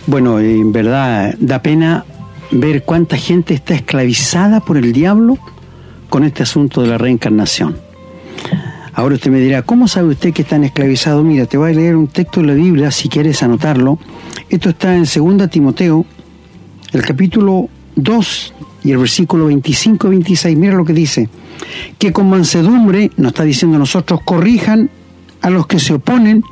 [0.07, 0.41] Bueno.
[0.41, 2.05] en verdad da pena
[2.51, 5.37] ver cuánta gente está esclavizada por el diablo
[6.09, 7.77] con este asunto de la reencarnación.
[8.95, 11.22] Ahora usted me dirá, ¿cómo sabe usted que están esclavizados?
[11.22, 13.99] Mira, te voy a leer un texto de la Biblia si quieres anotarlo.
[14.49, 16.07] Esto está en 2 Timoteo,
[16.93, 18.55] el capítulo 2
[18.87, 21.28] y el versículo 25 y 26, mira lo que dice,
[21.99, 24.91] que con mansedumbre, nos está diciendo nosotros, corrijan
[25.43, 26.45] a los que se oponen,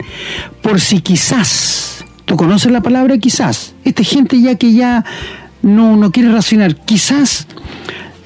[0.60, 5.04] por si quizás, tú conoces la palabra quizás, esta gente ya que ya
[5.62, 7.46] no, no quiere racionar, quizás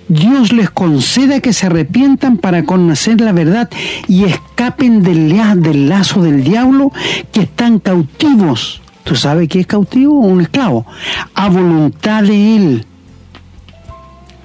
[0.09, 3.69] Dios les conceda que se arrepientan para conocer la verdad
[4.09, 6.93] y escapen del, del lazo del diablo
[7.31, 8.81] que están cautivos.
[9.05, 10.87] ¿Tú sabes qué es cautivo un esclavo?
[11.35, 12.87] A voluntad de Él.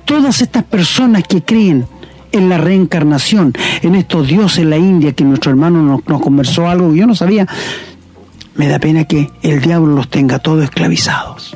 [0.06, 1.86] Todas estas personas que creen
[2.32, 6.68] en la reencarnación, en estos dioses en la India, que nuestro hermano nos, nos conversó
[6.68, 7.48] algo que yo no sabía,
[8.56, 11.56] me da pena que el diablo los tenga todos esclavizados.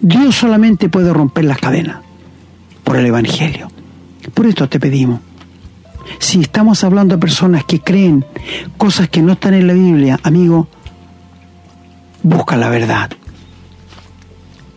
[0.00, 1.98] Dios solamente puede romper las cadenas
[2.84, 3.68] por el Evangelio.
[4.34, 5.20] Por esto te pedimos,
[6.18, 8.24] si estamos hablando de personas que creen
[8.76, 10.68] cosas que no están en la Biblia, amigo,
[12.22, 13.10] busca la verdad.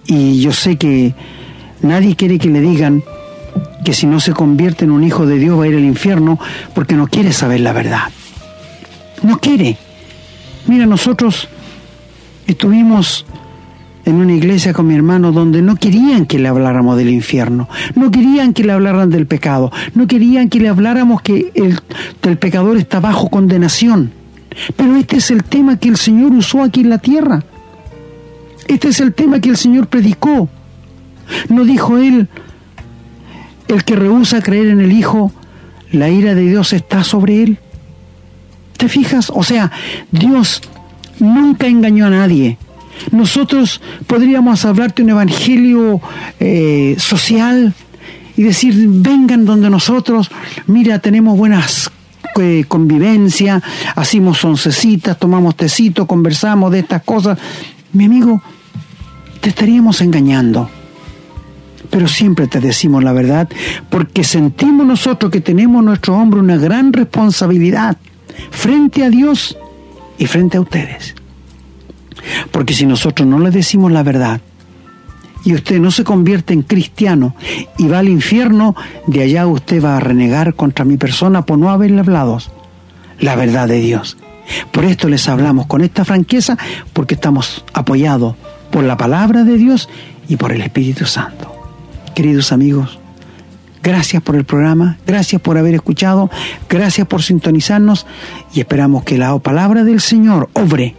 [0.06, 1.14] Y yo sé que
[1.82, 3.04] nadie quiere que le digan
[3.84, 6.40] que si no se convierte en un hijo de Dios va a ir al infierno
[6.74, 8.10] porque no quiere saber la verdad.
[9.24, 9.78] No quiere.
[10.68, 11.48] Mira, nosotros
[12.48, 13.26] estuvimos
[14.06, 18.10] en una iglesia con mi hermano donde no querían que le habláramos del infierno, no
[18.10, 21.80] querían que le hablaran del pecado, no querían que le habláramos que el,
[22.24, 24.12] el pecador está bajo condenación.
[24.76, 27.44] Pero este es el tema que el Señor usó aquí en la tierra.
[28.68, 30.50] Este es el tema que el Señor predicó.
[31.50, 32.28] No dijo él,
[33.68, 35.32] el que rehúsa creer en el Hijo,
[35.92, 37.60] la ira de Dios está sobre él.
[38.78, 39.32] ¿Te fijas?
[39.34, 39.72] O sea,
[40.12, 40.62] Dios
[41.20, 42.58] nunca engañó a nadie.
[43.12, 46.02] Nosotros podríamos hablarte un evangelio
[46.40, 47.74] eh, social
[48.38, 50.30] y decir, vengan donde nosotros,
[50.68, 51.92] mira, tenemos buenas
[52.40, 53.62] eh, convivencia,
[53.96, 57.38] hacemos oncecitas, tomamos tecito, conversamos de estas cosas.
[57.94, 58.42] Mi amigo,
[59.42, 60.70] te estaríamos engañando.
[61.92, 63.48] Pero siempre te decimos la verdad
[63.90, 67.98] porque sentimos nosotros que tenemos en nuestro hombro una gran responsabilidad
[68.50, 69.58] frente a Dios
[70.18, 71.14] y frente a ustedes.
[72.52, 74.42] Porque si nosotros no le decimos la verdad
[75.44, 77.36] y usted no se convierte en cristiano
[77.78, 78.76] y va al infierno,
[79.08, 82.40] de allá usted va a renegar contra mi persona por no haberle hablado
[83.20, 84.18] la verdad de Dios.
[84.72, 86.58] Por esto les hablamos con esta franqueza
[86.94, 88.36] porque estamos apoyados
[88.72, 89.90] por la palabra de Dios
[90.28, 91.61] y por el Espíritu Santo.
[92.16, 93.00] Queridos amigos,
[93.82, 96.30] gracias por el programa, gracias por haber escuchado,
[96.70, 98.06] gracias por sintonizarnos
[98.54, 100.96] y esperamos que la palabra del Señor obre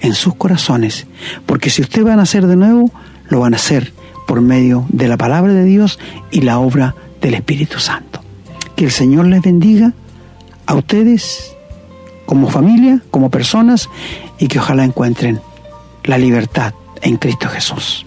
[0.00, 1.06] en sus corazones,
[1.46, 2.90] porque si usted van a hacer de nuevo,
[3.28, 3.92] lo van a hacer
[4.26, 5.98] por medio de la palabra de Dios
[6.32, 8.20] y la obra del Espíritu Santo.
[8.74, 9.92] Que el Señor les bendiga
[10.66, 11.54] a ustedes
[12.26, 13.88] como familia, como personas,
[14.38, 15.40] y que ojalá encuentren
[16.04, 18.06] la libertad en Cristo Jesús.